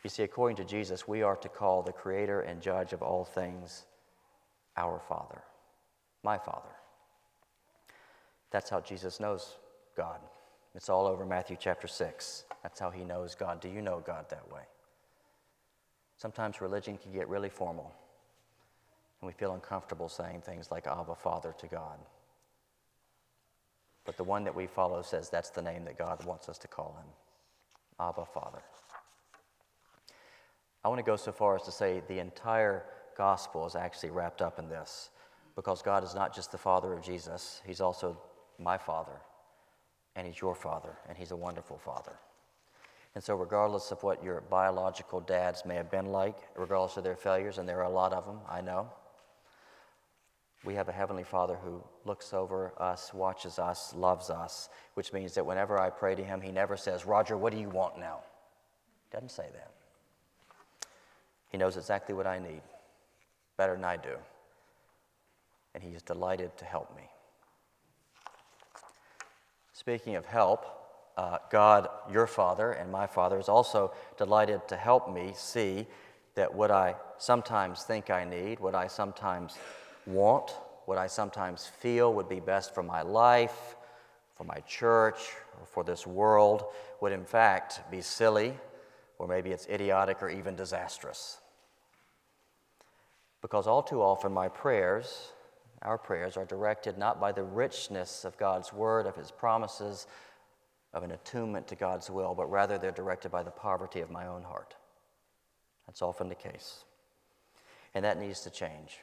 You 0.02 0.10
see, 0.10 0.22
according 0.22 0.58
to 0.58 0.64
Jesus, 0.66 1.08
we 1.08 1.22
are 1.22 1.36
to 1.36 1.48
call 1.48 1.82
the 1.82 1.92
Creator 1.92 2.42
and 2.42 2.60
Judge 2.60 2.92
of 2.92 3.02
all 3.02 3.24
things 3.24 3.84
our 4.76 5.00
Father, 5.08 5.40
my 6.22 6.36
Father. 6.36 6.68
That's 8.50 8.68
how 8.68 8.80
Jesus 8.80 9.18
knows 9.18 9.56
God. 9.96 10.18
It's 10.74 10.88
all 10.88 11.06
over 11.06 11.24
Matthew 11.24 11.56
chapter 11.58 11.86
6. 11.86 12.44
That's 12.62 12.80
how 12.80 12.90
he 12.90 13.04
knows 13.04 13.34
God. 13.34 13.60
Do 13.60 13.68
you 13.68 13.80
know 13.80 14.02
God 14.04 14.26
that 14.30 14.50
way? 14.52 14.62
Sometimes 16.16 16.60
religion 16.60 16.98
can 16.98 17.12
get 17.12 17.28
really 17.28 17.48
formal, 17.48 17.92
and 19.20 19.26
we 19.26 19.32
feel 19.32 19.52
uncomfortable 19.52 20.08
saying 20.08 20.40
things 20.40 20.70
like 20.70 20.86
Abba, 20.86 21.14
Father 21.14 21.54
to 21.58 21.66
God. 21.66 21.98
But 24.04 24.16
the 24.16 24.24
one 24.24 24.44
that 24.44 24.54
we 24.54 24.66
follow 24.66 25.02
says 25.02 25.30
that's 25.30 25.50
the 25.50 25.62
name 25.62 25.84
that 25.84 25.98
God 25.98 26.24
wants 26.24 26.48
us 26.48 26.58
to 26.58 26.68
call 26.68 26.96
him 27.00 27.10
Abba, 28.00 28.24
Father. 28.24 28.62
I 30.84 30.88
want 30.88 30.98
to 30.98 31.04
go 31.04 31.16
so 31.16 31.32
far 31.32 31.56
as 31.56 31.62
to 31.62 31.72
say 31.72 32.02
the 32.08 32.18
entire 32.18 32.84
gospel 33.16 33.66
is 33.66 33.74
actually 33.74 34.10
wrapped 34.10 34.42
up 34.42 34.58
in 34.58 34.68
this 34.68 35.10
because 35.56 35.82
God 35.82 36.04
is 36.04 36.14
not 36.14 36.34
just 36.34 36.52
the 36.52 36.58
Father 36.58 36.92
of 36.92 37.02
Jesus, 37.02 37.62
He's 37.64 37.80
also 37.80 38.18
my 38.58 38.76
Father 38.76 39.20
and 40.16 40.26
He's 40.26 40.40
your 40.40 40.54
Father, 40.54 40.96
and 41.08 41.16
He's 41.16 41.30
a 41.30 41.36
wonderful 41.36 41.78
Father. 41.78 42.12
And 43.14 43.22
so, 43.22 43.34
regardless 43.36 43.92
of 43.92 44.02
what 44.02 44.24
your 44.24 44.40
biological 44.50 45.20
dads 45.20 45.64
may 45.64 45.76
have 45.76 45.90
been 45.90 46.06
like, 46.06 46.36
regardless 46.56 46.96
of 46.96 47.04
their 47.04 47.16
failures, 47.16 47.58
and 47.58 47.68
there 47.68 47.78
are 47.78 47.84
a 47.84 47.90
lot 47.90 48.12
of 48.12 48.26
them, 48.26 48.38
I 48.48 48.60
know, 48.60 48.88
we 50.64 50.74
have 50.74 50.88
a 50.88 50.92
Heavenly 50.92 51.24
Father 51.24 51.56
who 51.62 51.82
looks 52.04 52.32
over 52.32 52.72
us, 52.78 53.12
watches 53.12 53.58
us, 53.58 53.94
loves 53.94 54.30
us, 54.30 54.70
which 54.94 55.12
means 55.12 55.34
that 55.34 55.44
whenever 55.44 55.78
I 55.78 55.90
pray 55.90 56.14
to 56.14 56.24
Him, 56.24 56.40
He 56.40 56.50
never 56.50 56.76
says, 56.76 57.06
Roger, 57.06 57.36
what 57.36 57.52
do 57.52 57.58
you 57.58 57.68
want 57.68 57.98
now? 57.98 58.20
He 59.10 59.14
doesn't 59.14 59.30
say 59.30 59.46
that. 59.52 59.70
He 61.50 61.58
knows 61.58 61.76
exactly 61.76 62.14
what 62.14 62.26
I 62.26 62.38
need, 62.38 62.62
better 63.56 63.74
than 63.74 63.84
I 63.84 63.96
do. 63.96 64.16
And 65.74 65.82
He 65.84 65.90
is 65.90 66.02
delighted 66.02 66.56
to 66.56 66.64
help 66.64 66.96
me. 66.96 67.04
Speaking 69.84 70.16
of 70.16 70.24
help, 70.24 70.64
uh, 71.18 71.36
God, 71.50 71.90
your 72.10 72.26
Father, 72.26 72.72
and 72.72 72.90
my 72.90 73.06
Father 73.06 73.38
is 73.38 73.50
also 73.50 73.92
delighted 74.16 74.66
to 74.68 74.78
help 74.78 75.12
me 75.12 75.34
see 75.36 75.86
that 76.36 76.54
what 76.54 76.70
I 76.70 76.94
sometimes 77.18 77.82
think 77.82 78.08
I 78.08 78.24
need, 78.24 78.60
what 78.60 78.74
I 78.74 78.86
sometimes 78.86 79.58
want, 80.06 80.52
what 80.86 80.96
I 80.96 81.06
sometimes 81.06 81.66
feel 81.66 82.14
would 82.14 82.30
be 82.30 82.40
best 82.40 82.74
for 82.74 82.82
my 82.82 83.02
life, 83.02 83.76
for 84.38 84.44
my 84.44 84.60
church, 84.60 85.18
or 85.60 85.66
for 85.66 85.84
this 85.84 86.06
world, 86.06 86.64
would 87.02 87.12
in 87.12 87.26
fact 87.26 87.82
be 87.90 88.00
silly, 88.00 88.54
or 89.18 89.28
maybe 89.28 89.50
it's 89.50 89.66
idiotic 89.66 90.22
or 90.22 90.30
even 90.30 90.56
disastrous. 90.56 91.42
Because 93.42 93.66
all 93.66 93.82
too 93.82 94.00
often 94.00 94.32
my 94.32 94.48
prayers 94.48 95.32
our 95.84 95.98
prayers 95.98 96.36
are 96.36 96.44
directed 96.44 96.96
not 96.96 97.20
by 97.20 97.32
the 97.32 97.42
richness 97.42 98.24
of 98.24 98.38
God's 98.38 98.72
word, 98.72 99.06
of 99.06 99.16
his 99.16 99.30
promises, 99.30 100.06
of 100.92 101.02
an 101.02 101.10
attunement 101.10 101.66
to 101.68 101.74
God's 101.74 102.10
will, 102.10 102.34
but 102.34 102.50
rather 102.50 102.78
they're 102.78 102.90
directed 102.90 103.30
by 103.30 103.42
the 103.42 103.50
poverty 103.50 104.00
of 104.00 104.10
my 104.10 104.26
own 104.26 104.42
heart. 104.42 104.74
That's 105.86 106.02
often 106.02 106.28
the 106.28 106.34
case. 106.34 106.84
And 107.94 108.04
that 108.04 108.18
needs 108.18 108.40
to 108.40 108.50
change. 108.50 108.98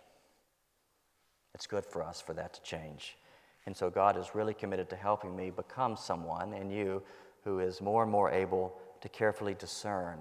It's 1.53 1.67
good 1.67 1.85
for 1.85 2.01
us 2.01 2.21
for 2.21 2.33
that 2.33 2.53
to 2.53 2.61
change. 2.61 3.17
And 3.65 3.75
so 3.75 3.89
God 3.89 4.17
is 4.17 4.33
really 4.33 4.53
committed 4.53 4.89
to 4.89 4.95
helping 4.95 5.35
me 5.35 5.51
become 5.51 5.95
someone 5.95 6.53
in 6.53 6.71
you 6.71 7.03
who 7.43 7.59
is 7.59 7.81
more 7.81 8.03
and 8.03 8.11
more 8.11 8.31
able 8.31 8.73
to 9.01 9.09
carefully 9.09 9.53
discern 9.53 10.19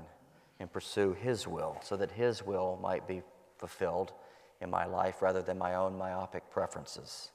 and 0.59 0.71
pursue 0.71 1.15
His 1.15 1.47
will 1.47 1.79
so 1.83 1.97
that 1.97 2.11
His 2.11 2.45
will 2.45 2.79
might 2.83 3.07
be 3.09 3.23
fulfilled 3.57 4.13
in 4.61 4.71
my 4.71 4.85
life 4.85 5.23
rather 5.23 5.43
than 5.43 5.59
my 5.59 5.75
own 5.75 5.97
myopic 5.97 6.49
preferences. 6.51 7.31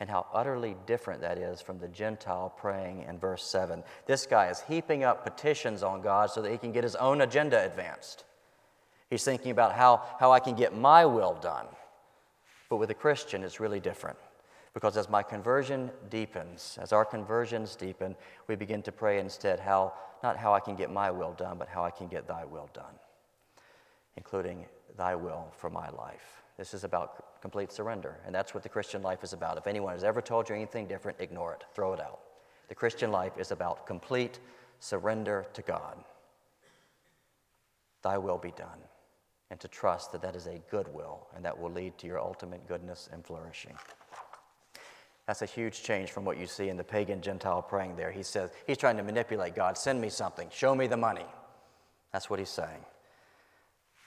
And 0.00 0.10
how 0.10 0.26
utterly 0.32 0.76
different 0.86 1.20
that 1.20 1.38
is 1.38 1.60
from 1.60 1.78
the 1.78 1.88
Gentile 1.88 2.52
praying 2.56 3.04
in 3.08 3.18
verse 3.18 3.44
7. 3.44 3.82
This 4.06 4.26
guy 4.26 4.48
is 4.48 4.60
heaping 4.60 5.04
up 5.04 5.24
petitions 5.24 5.82
on 5.82 6.02
God 6.02 6.30
so 6.30 6.42
that 6.42 6.50
he 6.50 6.58
can 6.58 6.72
get 6.72 6.82
his 6.82 6.96
own 6.96 7.20
agenda 7.20 7.64
advanced. 7.64 8.24
He's 9.08 9.24
thinking 9.24 9.52
about 9.52 9.72
how, 9.72 10.02
how 10.18 10.32
I 10.32 10.40
can 10.40 10.56
get 10.56 10.76
my 10.76 11.06
will 11.06 11.34
done. 11.40 11.66
But 12.68 12.78
with 12.78 12.90
a 12.90 12.94
Christian, 12.94 13.44
it's 13.44 13.60
really 13.60 13.80
different. 13.80 14.18
Because 14.72 14.96
as 14.96 15.08
my 15.08 15.22
conversion 15.22 15.92
deepens, 16.10 16.76
as 16.82 16.92
our 16.92 17.04
conversions 17.04 17.76
deepen, 17.76 18.16
we 18.48 18.56
begin 18.56 18.82
to 18.82 18.92
pray 18.92 19.20
instead 19.20 19.60
how, 19.60 19.92
not 20.24 20.36
how 20.36 20.52
I 20.52 20.58
can 20.58 20.74
get 20.74 20.90
my 20.90 21.12
will 21.12 21.32
done, 21.32 21.58
but 21.58 21.68
how 21.68 21.84
I 21.84 21.90
can 21.90 22.08
get 22.08 22.26
thy 22.26 22.44
will 22.44 22.68
done, 22.74 22.98
including 24.16 24.66
thy 24.96 25.14
will 25.14 25.46
for 25.56 25.70
my 25.70 25.88
life. 25.90 26.43
This 26.56 26.72
is 26.74 26.84
about 26.84 27.40
complete 27.40 27.72
surrender. 27.72 28.18
And 28.24 28.34
that's 28.34 28.54
what 28.54 28.62
the 28.62 28.68
Christian 28.68 29.02
life 29.02 29.24
is 29.24 29.32
about. 29.32 29.58
If 29.58 29.66
anyone 29.66 29.92
has 29.92 30.04
ever 30.04 30.22
told 30.22 30.48
you 30.48 30.54
anything 30.54 30.86
different, 30.86 31.20
ignore 31.20 31.52
it, 31.52 31.64
throw 31.74 31.92
it 31.92 32.00
out. 32.00 32.20
The 32.68 32.74
Christian 32.74 33.10
life 33.10 33.32
is 33.38 33.50
about 33.50 33.86
complete 33.86 34.38
surrender 34.78 35.46
to 35.54 35.62
God. 35.62 35.96
Thy 38.02 38.18
will 38.18 38.38
be 38.38 38.52
done. 38.52 38.78
And 39.50 39.60
to 39.60 39.68
trust 39.68 40.12
that 40.12 40.22
that 40.22 40.36
is 40.36 40.46
a 40.46 40.60
good 40.70 40.92
will 40.92 41.26
and 41.34 41.44
that 41.44 41.58
will 41.58 41.70
lead 41.70 41.98
to 41.98 42.06
your 42.06 42.20
ultimate 42.20 42.66
goodness 42.66 43.08
and 43.12 43.24
flourishing. 43.24 43.74
That's 45.26 45.42
a 45.42 45.46
huge 45.46 45.82
change 45.82 46.10
from 46.10 46.24
what 46.24 46.38
you 46.38 46.46
see 46.46 46.68
in 46.68 46.76
the 46.76 46.84
pagan 46.84 47.20
Gentile 47.20 47.62
praying 47.62 47.96
there. 47.96 48.10
He 48.10 48.22
says, 48.22 48.50
he's 48.66 48.78
trying 48.78 48.96
to 48.98 49.02
manipulate 49.02 49.54
God. 49.54 49.78
Send 49.78 50.00
me 50.00 50.10
something. 50.10 50.48
Show 50.52 50.74
me 50.74 50.86
the 50.86 50.96
money. 50.96 51.26
That's 52.12 52.28
what 52.28 52.38
he's 52.38 52.50
saying. 52.50 52.84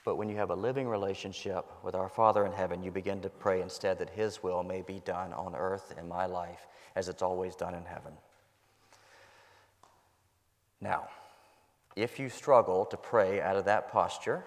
But 0.04 0.16
when 0.16 0.28
you 0.28 0.36
have 0.36 0.50
a 0.50 0.54
living 0.54 0.88
relationship 0.88 1.66
with 1.82 1.94
our 1.94 2.08
Father 2.08 2.46
in 2.46 2.52
heaven, 2.52 2.82
you 2.82 2.90
begin 2.90 3.20
to 3.22 3.28
pray 3.28 3.60
instead 3.60 3.98
that 3.98 4.10
His 4.10 4.42
will 4.42 4.62
may 4.62 4.82
be 4.82 5.00
done 5.04 5.32
on 5.32 5.54
earth 5.54 5.94
in 5.98 6.08
my 6.08 6.26
life 6.26 6.66
as 6.96 7.08
it's 7.08 7.22
always 7.22 7.54
done 7.54 7.74
in 7.74 7.84
heaven. 7.84 8.12
Now, 10.80 11.08
if 11.96 12.18
you 12.18 12.28
struggle 12.28 12.84
to 12.86 12.96
pray 12.96 13.40
out 13.40 13.56
of 13.56 13.64
that 13.64 13.90
posture, 13.90 14.44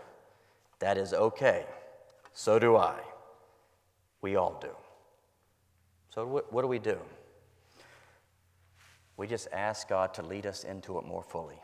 that 0.80 0.98
is 0.98 1.14
okay. 1.14 1.66
So 2.34 2.58
do 2.60 2.78
I. 2.78 2.96
We 4.22 4.36
all 4.36 4.58
do. 4.62 4.72
So, 6.10 6.26
what 6.26 6.62
do 6.62 6.68
we 6.68 6.80
do? 6.80 6.98
We 9.18 9.28
just 9.28 9.48
ask 9.52 9.88
God 9.88 10.14
to 10.16 10.22
lead 10.24 10.46
us 10.46 10.64
into 10.64 10.98
it 10.98 11.06
more 11.06 11.24
fully. 11.24 11.60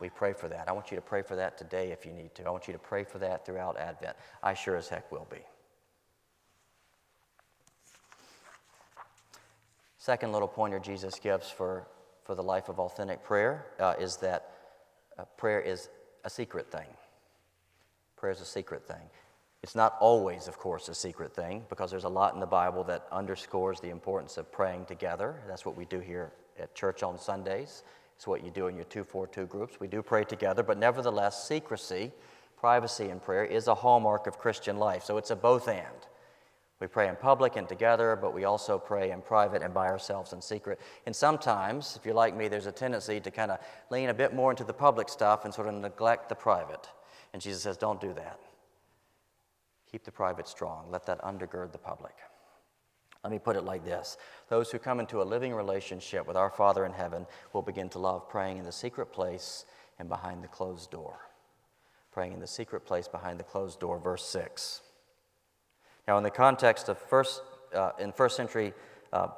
We 0.00 0.10
pray 0.10 0.32
for 0.32 0.48
that. 0.48 0.68
I 0.68 0.72
want 0.72 0.90
you 0.90 0.96
to 0.96 1.02
pray 1.02 1.22
for 1.22 1.36
that 1.36 1.56
today 1.56 1.92
if 1.92 2.04
you 2.04 2.12
need 2.12 2.34
to. 2.34 2.44
I 2.44 2.50
want 2.50 2.66
you 2.66 2.72
to 2.72 2.78
pray 2.78 3.04
for 3.04 3.18
that 3.18 3.46
throughout 3.46 3.78
Advent. 3.78 4.16
I 4.42 4.54
sure 4.54 4.76
as 4.76 4.88
heck 4.88 5.10
will 5.12 5.26
be. 5.30 5.38
Second 9.98 10.32
little 10.32 10.48
pointer 10.48 10.78
Jesus 10.78 11.18
gives 11.18 11.48
for, 11.48 11.86
for 12.24 12.34
the 12.34 12.42
life 12.42 12.68
of 12.68 12.78
authentic 12.78 13.22
prayer 13.22 13.66
uh, 13.80 13.94
is 13.98 14.18
that 14.18 14.50
uh, 15.18 15.24
prayer 15.38 15.60
is 15.60 15.88
a 16.24 16.30
secret 16.30 16.70
thing. 16.70 16.88
Prayer 18.16 18.32
is 18.32 18.40
a 18.40 18.44
secret 18.44 18.86
thing. 18.86 19.08
It's 19.62 19.74
not 19.74 19.96
always, 20.00 20.46
of 20.46 20.58
course, 20.58 20.90
a 20.90 20.94
secret 20.94 21.34
thing 21.34 21.64
because 21.70 21.90
there's 21.90 22.04
a 22.04 22.08
lot 22.10 22.34
in 22.34 22.40
the 22.40 22.46
Bible 22.46 22.84
that 22.84 23.06
underscores 23.10 23.80
the 23.80 23.88
importance 23.88 24.36
of 24.36 24.52
praying 24.52 24.84
together. 24.84 25.42
That's 25.48 25.64
what 25.64 25.74
we 25.74 25.86
do 25.86 26.00
here 26.00 26.32
at 26.60 26.74
church 26.74 27.02
on 27.02 27.18
Sundays. 27.18 27.82
It's 28.16 28.26
what 28.26 28.44
you 28.44 28.50
do 28.50 28.68
in 28.68 28.76
your 28.76 28.84
242 28.84 29.46
groups. 29.46 29.80
We 29.80 29.88
do 29.88 30.02
pray 30.02 30.24
together, 30.24 30.62
but 30.62 30.78
nevertheless, 30.78 31.46
secrecy, 31.46 32.12
privacy 32.56 33.10
in 33.10 33.20
prayer 33.20 33.44
is 33.44 33.68
a 33.68 33.74
hallmark 33.74 34.26
of 34.26 34.38
Christian 34.38 34.78
life. 34.78 35.04
So 35.04 35.18
it's 35.18 35.30
a 35.30 35.36
both 35.36 35.68
and. 35.68 35.86
We 36.80 36.88
pray 36.88 37.08
in 37.08 37.16
public 37.16 37.56
and 37.56 37.68
together, 37.68 38.16
but 38.20 38.34
we 38.34 38.44
also 38.44 38.78
pray 38.78 39.10
in 39.10 39.22
private 39.22 39.62
and 39.62 39.72
by 39.72 39.88
ourselves 39.88 40.32
in 40.32 40.42
secret. 40.42 40.80
And 41.06 41.14
sometimes, 41.14 41.96
if 41.96 42.04
you're 42.04 42.14
like 42.14 42.36
me, 42.36 42.48
there's 42.48 42.66
a 42.66 42.72
tendency 42.72 43.20
to 43.20 43.30
kind 43.30 43.50
of 43.50 43.58
lean 43.90 44.08
a 44.08 44.14
bit 44.14 44.34
more 44.34 44.50
into 44.50 44.64
the 44.64 44.72
public 44.72 45.08
stuff 45.08 45.44
and 45.44 45.54
sort 45.54 45.68
of 45.68 45.74
neglect 45.74 46.28
the 46.28 46.34
private. 46.34 46.88
And 47.32 47.40
Jesus 47.40 47.62
says, 47.62 47.76
don't 47.76 48.00
do 48.00 48.12
that. 48.14 48.40
Keep 49.90 50.04
the 50.04 50.12
private 50.12 50.48
strong. 50.48 50.90
Let 50.90 51.06
that 51.06 51.22
undergird 51.22 51.72
the 51.72 51.78
public. 51.78 52.14
Let 53.24 53.32
me 53.32 53.38
put 53.38 53.56
it 53.56 53.64
like 53.64 53.84
this 53.84 54.18
Those 54.48 54.70
who 54.70 54.78
come 54.78 55.00
into 55.00 55.22
a 55.22 55.24
living 55.24 55.54
relationship 55.54 56.26
with 56.26 56.36
our 56.36 56.50
Father 56.50 56.84
in 56.84 56.92
heaven 56.92 57.26
will 57.52 57.62
begin 57.62 57.88
to 57.90 57.98
love 57.98 58.28
praying 58.28 58.58
in 58.58 58.64
the 58.64 58.72
secret 58.72 59.06
place 59.12 59.64
and 59.98 60.08
behind 60.08 60.44
the 60.44 60.48
closed 60.48 60.90
door. 60.90 61.18
Praying 62.12 62.34
in 62.34 62.40
the 62.40 62.46
secret 62.46 62.84
place 62.84 63.08
behind 63.08 63.40
the 63.40 63.44
closed 63.44 63.80
door, 63.80 63.98
verse 63.98 64.24
6. 64.26 64.82
Now, 66.06 66.18
in 66.18 66.22
the 66.22 66.30
context 66.30 66.88
of 66.88 66.98
first, 66.98 67.42
uh, 67.74 67.92
in 67.98 68.12
first 68.12 68.36
century, 68.36 68.74
uh, 69.12 69.28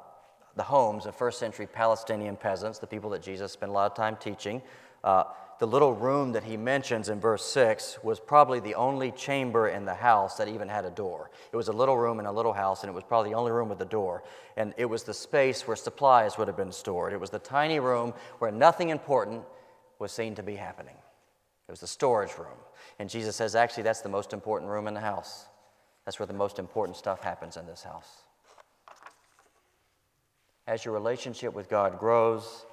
the 0.55 0.63
homes 0.63 1.05
of 1.05 1.15
first 1.15 1.39
century 1.39 1.65
Palestinian 1.65 2.35
peasants, 2.35 2.77
the 2.77 2.87
people 2.87 3.09
that 3.11 3.21
Jesus 3.21 3.51
spent 3.51 3.69
a 3.69 3.73
lot 3.73 3.89
of 3.89 3.95
time 3.95 4.17
teaching, 4.17 4.61
uh, 5.03 5.23
the 5.59 5.65
little 5.65 5.93
room 5.93 6.33
that 6.33 6.43
he 6.43 6.55
mentions 6.55 7.09
in 7.09 7.19
verse 7.19 7.43
6 7.45 8.03
was 8.03 8.19
probably 8.19 8.59
the 8.59 8.75
only 8.75 9.11
chamber 9.11 9.69
in 9.69 9.85
the 9.85 9.93
house 9.93 10.37
that 10.37 10.47
even 10.47 10.69
had 10.69 10.85
a 10.85 10.91
door. 10.91 11.31
It 11.51 11.55
was 11.55 11.67
a 11.67 11.73
little 11.73 11.97
room 11.97 12.19
in 12.19 12.27
a 12.27 12.31
little 12.31 12.53
house, 12.53 12.83
and 12.83 12.89
it 12.89 12.93
was 12.93 13.03
probably 13.03 13.31
the 13.31 13.37
only 13.37 13.51
room 13.51 13.69
with 13.69 13.81
a 13.81 13.85
door. 13.85 14.23
And 14.55 14.73
it 14.77 14.85
was 14.85 15.03
the 15.03 15.15
space 15.15 15.67
where 15.67 15.75
supplies 15.75 16.37
would 16.37 16.47
have 16.47 16.57
been 16.57 16.71
stored. 16.71 17.11
It 17.11 17.19
was 17.19 17.31
the 17.31 17.39
tiny 17.39 17.79
room 17.79 18.13
where 18.37 18.51
nothing 18.51 18.89
important 18.89 19.43
was 19.97 20.11
seen 20.11 20.35
to 20.35 20.43
be 20.43 20.55
happening. 20.55 20.95
It 21.67 21.71
was 21.71 21.79
the 21.79 21.87
storage 21.87 22.37
room. 22.37 22.57
And 22.99 23.09
Jesus 23.09 23.35
says, 23.35 23.55
actually, 23.55 23.83
that's 23.83 24.01
the 24.01 24.09
most 24.09 24.33
important 24.33 24.69
room 24.69 24.87
in 24.87 24.93
the 24.93 24.99
house. 24.99 25.47
That's 26.05 26.19
where 26.19 26.27
the 26.27 26.33
most 26.33 26.59
important 26.59 26.97
stuff 26.97 27.23
happens 27.23 27.57
in 27.57 27.65
this 27.65 27.81
house. 27.81 28.23
As 30.67 30.85
your 30.85 30.93
relationship 30.93 31.53
with 31.53 31.67
God 31.67 31.97
grows, 31.97 32.65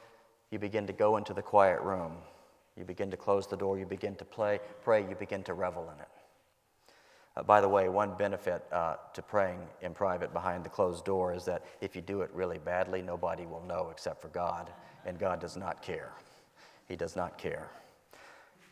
you 0.51 0.59
begin 0.59 0.87
to 0.87 0.93
go 0.93 1.17
into 1.17 1.33
the 1.33 1.43
quiet 1.43 1.81
room 1.81 2.19
you 2.77 2.85
begin 2.85 3.11
to 3.11 3.17
close 3.17 3.47
the 3.47 3.57
door, 3.57 3.79
you 3.79 3.87
begin 3.87 4.17
to 4.17 4.25
play, 4.25 4.59
pray, 4.83 5.07
you 5.09 5.15
begin 5.15 5.43
to 5.45 5.55
revel 5.55 5.91
in 5.95 6.01
it. 6.01 6.09
Uh, 7.37 7.43
by 7.43 7.61
the 7.61 7.69
way, 7.69 7.89
one 7.89 8.15
benefit 8.17 8.65
uh, 8.73 8.97
to 9.13 9.23
praying 9.23 9.59
in 9.83 9.93
private 9.93 10.33
behind 10.33 10.65
the 10.65 10.69
closed 10.69 11.05
door 11.05 11.33
is 11.33 11.45
that 11.45 11.65
if 11.81 11.97
you 11.97 12.03
do 12.03 12.23
it 12.23 12.31
really 12.33 12.59
badly, 12.59 13.03
nobody 13.03 13.47
will 13.47 13.63
know 13.63 13.89
except 13.91 14.21
for 14.21 14.29
God, 14.29 14.71
and 15.05 15.19
God 15.19 15.41
does 15.41 15.57
not 15.57 15.83
care. 15.83 16.13
He 16.89 16.97
does 16.97 17.17
not 17.17 17.39
care. 17.39 17.69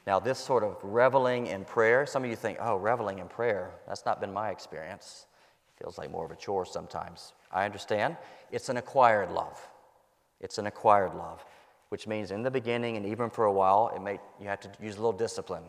Now, 0.06 0.18
this 0.18 0.38
sort 0.38 0.64
of 0.64 0.76
reveling 0.82 1.46
in 1.46 1.64
prayer, 1.64 2.06
some 2.06 2.24
of 2.24 2.30
you 2.30 2.36
think, 2.36 2.58
oh, 2.60 2.76
reveling 2.76 3.20
in 3.20 3.28
prayer, 3.28 3.70
that's 3.86 4.04
not 4.04 4.20
been 4.20 4.32
my 4.32 4.50
experience. 4.50 5.26
It 5.68 5.84
feels 5.84 5.96
like 5.96 6.10
more 6.10 6.24
of 6.24 6.32
a 6.32 6.36
chore 6.36 6.66
sometimes. 6.66 7.34
I 7.52 7.64
understand. 7.64 8.16
It's 8.50 8.68
an 8.68 8.78
acquired 8.78 9.30
love. 9.30 9.60
It's 10.40 10.58
an 10.58 10.66
acquired 10.66 11.14
love 11.14 11.44
which 11.92 12.06
means 12.06 12.30
in 12.30 12.42
the 12.42 12.50
beginning 12.50 12.96
and 12.96 13.04
even 13.04 13.28
for 13.28 13.44
a 13.44 13.52
while, 13.52 13.92
it 13.94 14.00
may, 14.00 14.18
you 14.40 14.48
have 14.48 14.60
to 14.60 14.70
use 14.82 14.94
a 14.94 14.96
little 14.96 15.12
discipline 15.12 15.64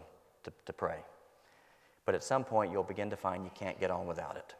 to, 0.46 0.54
to 0.66 0.72
pray. 0.72 1.00
But 2.06 2.16
at 2.16 2.24
some 2.24 2.46
point, 2.46 2.72
you'll 2.72 2.82
begin 2.82 3.10
to 3.10 3.18
find 3.18 3.44
you 3.44 3.52
can't 3.54 3.78
get 3.78 3.92
on 3.92 4.08
without 4.08 4.38
it. 4.38 4.56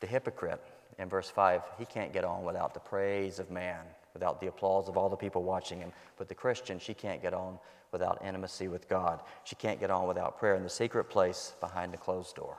The 0.00 0.08
hypocrite 0.08 0.60
in 0.98 1.08
verse 1.08 1.30
5, 1.30 1.62
he 1.78 1.84
can't 1.84 2.12
get 2.12 2.24
on 2.24 2.42
without 2.42 2.74
the 2.74 2.80
praise 2.80 3.38
of 3.38 3.48
man, 3.48 3.84
without 4.12 4.40
the 4.40 4.48
applause 4.48 4.88
of 4.88 4.96
all 4.96 5.08
the 5.08 5.14
people 5.14 5.44
watching 5.44 5.78
him. 5.78 5.92
But 6.16 6.28
the 6.28 6.34
Christian, 6.34 6.80
she 6.80 6.92
can't 6.92 7.22
get 7.22 7.32
on 7.32 7.60
without 7.92 8.20
intimacy 8.26 8.66
with 8.66 8.88
God. 8.88 9.20
She 9.44 9.54
can't 9.54 9.78
get 9.78 9.92
on 9.92 10.08
without 10.08 10.36
prayer 10.36 10.56
in 10.56 10.64
the 10.64 10.68
secret 10.68 11.04
place 11.04 11.54
behind 11.60 11.92
the 11.92 11.98
closed 11.98 12.34
door. 12.34 12.56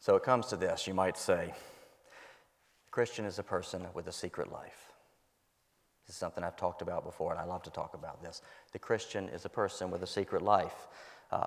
So 0.00 0.16
it 0.16 0.24
comes 0.24 0.48
to 0.48 0.56
this, 0.56 0.88
you 0.88 0.94
might 0.94 1.16
say. 1.16 1.54
Christian 2.90 3.26
is 3.26 3.38
a 3.38 3.44
person 3.44 3.86
with 3.94 4.08
a 4.08 4.12
secret 4.12 4.50
life. 4.50 4.87
This 6.08 6.14
is 6.14 6.20
something 6.20 6.42
I've 6.42 6.56
talked 6.56 6.80
about 6.80 7.04
before, 7.04 7.32
and 7.32 7.38
I 7.38 7.44
love 7.44 7.62
to 7.64 7.70
talk 7.70 7.92
about 7.92 8.22
this. 8.22 8.40
The 8.72 8.78
Christian 8.78 9.28
is 9.28 9.44
a 9.44 9.50
person 9.50 9.90
with 9.90 10.02
a 10.02 10.06
secret 10.06 10.40
life. 10.40 10.88
Uh, 11.30 11.44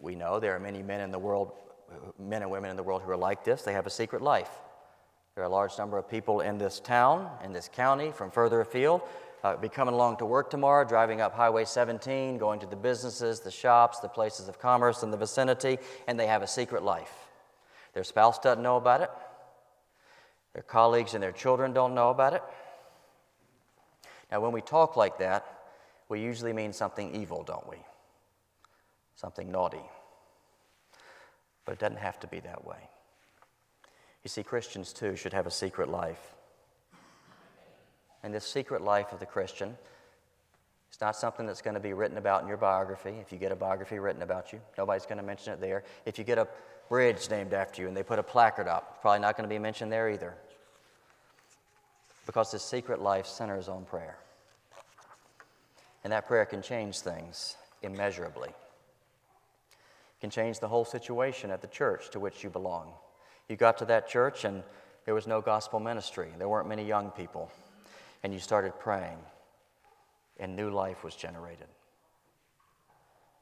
we 0.00 0.16
know 0.16 0.40
there 0.40 0.56
are 0.56 0.58
many 0.58 0.82
men 0.82 1.00
in 1.00 1.12
the 1.12 1.18
world, 1.18 1.52
men 2.18 2.42
and 2.42 2.50
women 2.50 2.70
in 2.70 2.76
the 2.76 2.82
world 2.82 3.02
who 3.02 3.10
are 3.12 3.16
like 3.16 3.44
this. 3.44 3.62
They 3.62 3.74
have 3.74 3.86
a 3.86 3.90
secret 3.90 4.20
life. 4.20 4.50
There 5.36 5.44
are 5.44 5.46
a 5.46 5.50
large 5.50 5.78
number 5.78 5.96
of 5.96 6.10
people 6.10 6.40
in 6.40 6.58
this 6.58 6.80
town, 6.80 7.30
in 7.44 7.52
this 7.52 7.70
county, 7.72 8.10
from 8.10 8.32
further 8.32 8.60
afield, 8.60 9.02
uh, 9.44 9.56
be 9.56 9.68
coming 9.68 9.94
along 9.94 10.16
to 10.16 10.26
work 10.26 10.50
tomorrow, 10.50 10.84
driving 10.84 11.20
up 11.20 11.32
Highway 11.32 11.64
17, 11.64 12.36
going 12.36 12.58
to 12.58 12.66
the 12.66 12.74
businesses, 12.74 13.38
the 13.38 13.50
shops, 13.52 14.00
the 14.00 14.08
places 14.08 14.48
of 14.48 14.58
commerce 14.58 15.04
in 15.04 15.12
the 15.12 15.16
vicinity, 15.16 15.78
and 16.08 16.18
they 16.18 16.26
have 16.26 16.42
a 16.42 16.48
secret 16.48 16.82
life. 16.82 17.28
Their 17.94 18.02
spouse 18.02 18.40
doesn't 18.40 18.60
know 18.60 18.76
about 18.76 19.02
it. 19.02 19.10
Their 20.54 20.64
colleagues 20.64 21.14
and 21.14 21.22
their 21.22 21.30
children 21.30 21.72
don't 21.72 21.94
know 21.94 22.10
about 22.10 22.34
it. 22.34 22.42
Now, 24.30 24.40
when 24.40 24.52
we 24.52 24.60
talk 24.60 24.96
like 24.96 25.18
that, 25.18 25.46
we 26.08 26.20
usually 26.20 26.52
mean 26.52 26.72
something 26.72 27.14
evil, 27.14 27.42
don't 27.42 27.68
we? 27.68 27.78
Something 29.16 29.50
naughty. 29.50 29.82
But 31.64 31.72
it 31.72 31.78
doesn't 31.78 31.98
have 31.98 32.20
to 32.20 32.26
be 32.26 32.40
that 32.40 32.64
way. 32.64 32.88
You 34.22 34.28
see, 34.28 34.42
Christians 34.42 34.92
too 34.92 35.16
should 35.16 35.32
have 35.32 35.46
a 35.46 35.50
secret 35.50 35.88
life. 35.88 36.34
And 38.22 38.34
this 38.34 38.46
secret 38.46 38.82
life 38.82 39.12
of 39.12 39.20
the 39.20 39.26
Christian 39.26 39.76
it's 40.88 41.00
not 41.00 41.16
something 41.16 41.46
that's 41.46 41.62
going 41.62 41.74
to 41.74 41.80
be 41.80 41.92
written 41.92 42.16
about 42.16 42.42
in 42.42 42.48
your 42.48 42.56
biography. 42.56 43.14
If 43.20 43.30
you 43.30 43.38
get 43.38 43.52
a 43.52 43.56
biography 43.56 43.98
written 43.98 44.22
about 44.22 44.52
you, 44.52 44.60
nobody's 44.76 45.04
going 45.04 45.18
to 45.18 45.24
mention 45.24 45.52
it 45.52 45.60
there. 45.60 45.84
If 46.06 46.18
you 46.18 46.24
get 46.24 46.38
a 46.38 46.48
bridge 46.88 47.28
named 47.30 47.52
after 47.52 47.82
you 47.82 47.88
and 47.88 47.96
they 47.96 48.02
put 48.02 48.18
a 48.18 48.22
placard 48.22 48.66
up, 48.66 49.02
probably 49.02 49.20
not 49.20 49.36
going 49.36 49.48
to 49.48 49.54
be 49.54 49.58
mentioned 49.58 49.92
there 49.92 50.08
either 50.08 50.34
because 52.28 52.52
this 52.52 52.62
secret 52.62 53.00
life 53.00 53.24
centers 53.24 53.70
on 53.70 53.86
prayer. 53.86 54.18
And 56.04 56.12
that 56.12 56.26
prayer 56.28 56.44
can 56.44 56.60
change 56.60 56.98
things 56.98 57.56
immeasurably. 57.80 58.50
It 58.50 60.20
can 60.20 60.28
change 60.28 60.60
the 60.60 60.68
whole 60.68 60.84
situation 60.84 61.50
at 61.50 61.62
the 61.62 61.68
church 61.68 62.10
to 62.10 62.20
which 62.20 62.44
you 62.44 62.50
belong. 62.50 62.92
You 63.48 63.56
got 63.56 63.78
to 63.78 63.86
that 63.86 64.10
church 64.10 64.44
and 64.44 64.62
there 65.06 65.14
was 65.14 65.26
no 65.26 65.40
gospel 65.40 65.80
ministry, 65.80 66.28
there 66.36 66.50
weren't 66.50 66.68
many 66.68 66.84
young 66.84 67.12
people, 67.12 67.50
and 68.22 68.30
you 68.30 68.40
started 68.40 68.78
praying, 68.78 69.16
and 70.38 70.54
new 70.54 70.68
life 70.68 71.02
was 71.02 71.14
generated. 71.14 71.68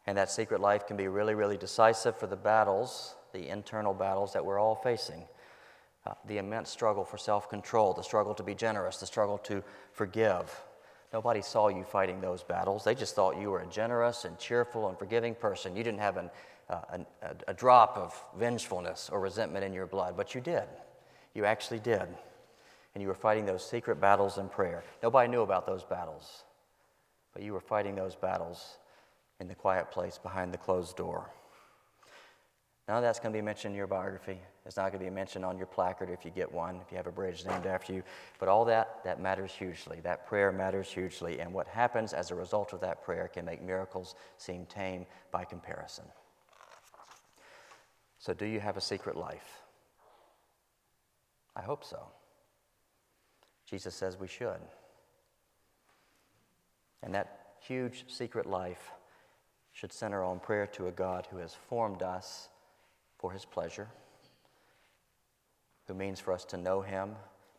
And 0.06 0.16
that 0.16 0.30
secret 0.30 0.60
life 0.60 0.86
can 0.86 0.96
be 0.96 1.08
really, 1.08 1.34
really 1.34 1.56
decisive 1.56 2.16
for 2.16 2.28
the 2.28 2.36
battles, 2.36 3.16
the 3.32 3.48
internal 3.48 3.94
battles 3.94 4.32
that 4.34 4.44
we're 4.44 4.60
all 4.60 4.76
facing 4.76 5.24
uh, 6.06 6.14
the 6.26 6.38
immense 6.38 6.70
struggle 6.70 7.04
for 7.04 7.18
self 7.18 7.48
control, 7.48 7.92
the 7.92 8.02
struggle 8.02 8.34
to 8.34 8.42
be 8.42 8.54
generous, 8.54 8.98
the 8.98 9.06
struggle 9.06 9.38
to 9.38 9.62
forgive. 9.92 10.62
Nobody 11.12 11.42
saw 11.42 11.68
you 11.68 11.84
fighting 11.84 12.20
those 12.20 12.42
battles. 12.42 12.84
They 12.84 12.94
just 12.94 13.14
thought 13.14 13.40
you 13.40 13.50
were 13.50 13.60
a 13.60 13.66
generous 13.66 14.24
and 14.24 14.38
cheerful 14.38 14.88
and 14.88 14.98
forgiving 14.98 15.34
person. 15.34 15.76
You 15.76 15.82
didn't 15.82 16.00
have 16.00 16.16
an, 16.16 16.30
uh, 16.68 16.80
an, 16.90 17.06
a, 17.22 17.50
a 17.50 17.54
drop 17.54 17.96
of 17.96 18.20
vengefulness 18.38 19.08
or 19.10 19.20
resentment 19.20 19.64
in 19.64 19.72
your 19.72 19.86
blood, 19.86 20.16
but 20.16 20.34
you 20.34 20.40
did. 20.40 20.64
You 21.34 21.44
actually 21.44 21.80
did. 21.80 22.06
And 22.94 23.02
you 23.02 23.08
were 23.08 23.14
fighting 23.14 23.46
those 23.46 23.68
secret 23.68 24.00
battles 24.00 24.38
in 24.38 24.48
prayer. 24.48 24.82
Nobody 25.02 25.30
knew 25.30 25.42
about 25.42 25.66
those 25.66 25.84
battles, 25.84 26.44
but 27.32 27.42
you 27.42 27.52
were 27.52 27.60
fighting 27.60 27.94
those 27.94 28.14
battles 28.14 28.78
in 29.40 29.48
the 29.48 29.54
quiet 29.54 29.90
place 29.90 30.18
behind 30.18 30.52
the 30.52 30.58
closed 30.58 30.96
door. 30.96 31.30
None 32.88 32.98
of 32.98 33.02
that's 33.02 33.18
going 33.18 33.32
to 33.32 33.36
be 33.36 33.42
mentioned 33.42 33.72
in 33.72 33.78
your 33.78 33.88
biography. 33.88 34.38
It's 34.64 34.76
not 34.76 34.92
going 34.92 35.04
to 35.04 35.10
be 35.10 35.14
mentioned 35.14 35.44
on 35.44 35.58
your 35.58 35.66
placard 35.66 36.08
if 36.08 36.24
you 36.24 36.30
get 36.30 36.50
one, 36.50 36.80
if 36.84 36.92
you 36.92 36.96
have 36.96 37.08
a 37.08 37.12
bridge 37.12 37.44
named 37.44 37.66
after 37.66 37.92
you. 37.92 38.04
But 38.38 38.48
all 38.48 38.64
that, 38.66 39.02
that 39.02 39.20
matters 39.20 39.50
hugely. 39.50 39.98
That 40.04 40.26
prayer 40.28 40.52
matters 40.52 40.88
hugely. 40.88 41.40
And 41.40 41.52
what 41.52 41.66
happens 41.66 42.12
as 42.12 42.30
a 42.30 42.36
result 42.36 42.72
of 42.72 42.80
that 42.82 43.02
prayer 43.04 43.28
can 43.32 43.44
make 43.44 43.60
miracles 43.60 44.14
seem 44.36 44.66
tame 44.66 45.04
by 45.32 45.44
comparison. 45.44 46.04
So, 48.18 48.32
do 48.32 48.46
you 48.46 48.60
have 48.60 48.76
a 48.76 48.80
secret 48.80 49.16
life? 49.16 49.62
I 51.56 51.62
hope 51.62 51.84
so. 51.84 51.98
Jesus 53.68 53.94
says 53.94 54.18
we 54.18 54.28
should. 54.28 54.60
And 57.02 57.14
that 57.14 57.56
huge 57.60 58.04
secret 58.08 58.46
life 58.46 58.92
should 59.72 59.92
center 59.92 60.22
on 60.22 60.38
prayer 60.38 60.66
to 60.68 60.86
a 60.86 60.92
God 60.92 61.26
who 61.30 61.38
has 61.38 61.54
formed 61.54 62.02
us 62.02 62.48
for 63.26 63.32
his 63.32 63.44
pleasure, 63.44 63.88
who 65.88 65.94
means 65.94 66.20
for 66.20 66.32
us 66.32 66.44
to 66.44 66.56
know 66.56 66.80
him, 66.80 67.16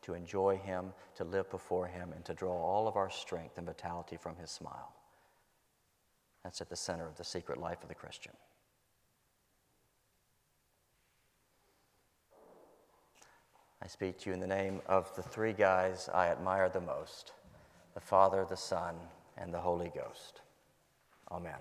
to 0.08 0.14
enjoy 0.14 0.56
Him, 0.56 0.94
to 1.16 1.26
live 1.26 1.50
before 1.50 1.86
Him, 1.86 2.14
and 2.16 2.24
to 2.24 2.34
draw 2.34 2.54
all 2.54 2.88
of 2.88 2.96
our 2.96 3.10
strength 3.10 3.58
and 3.58 3.68
vitality 3.68 4.16
from 4.16 4.38
His 4.38 4.50
smile. 4.50 4.94
That's 6.46 6.62
at 6.62 6.70
the 6.70 6.78
center 6.78 7.06
of 7.06 7.18
the 7.18 7.26
secret 7.26 7.60
life 7.60 7.84
of 7.84 7.90
the 7.90 7.96
Christian. 7.96 8.32
I 13.84 13.88
speak 13.88 14.18
to 14.20 14.30
you 14.30 14.34
in 14.34 14.40
the 14.40 14.48
name 14.48 14.80
of 14.88 15.14
the 15.18 15.24
three 15.24 15.52
guys 15.52 16.10
I 16.14 16.30
admire 16.30 16.70
the 16.70 16.80
most 16.80 17.34
the 17.94 18.00
Father, 18.00 18.46
the 18.48 18.56
Son, 18.56 18.96
and 19.38 19.54
the 19.54 19.60
Holy 19.60 19.92
Ghost. 19.94 20.40
Amen. 21.30 21.60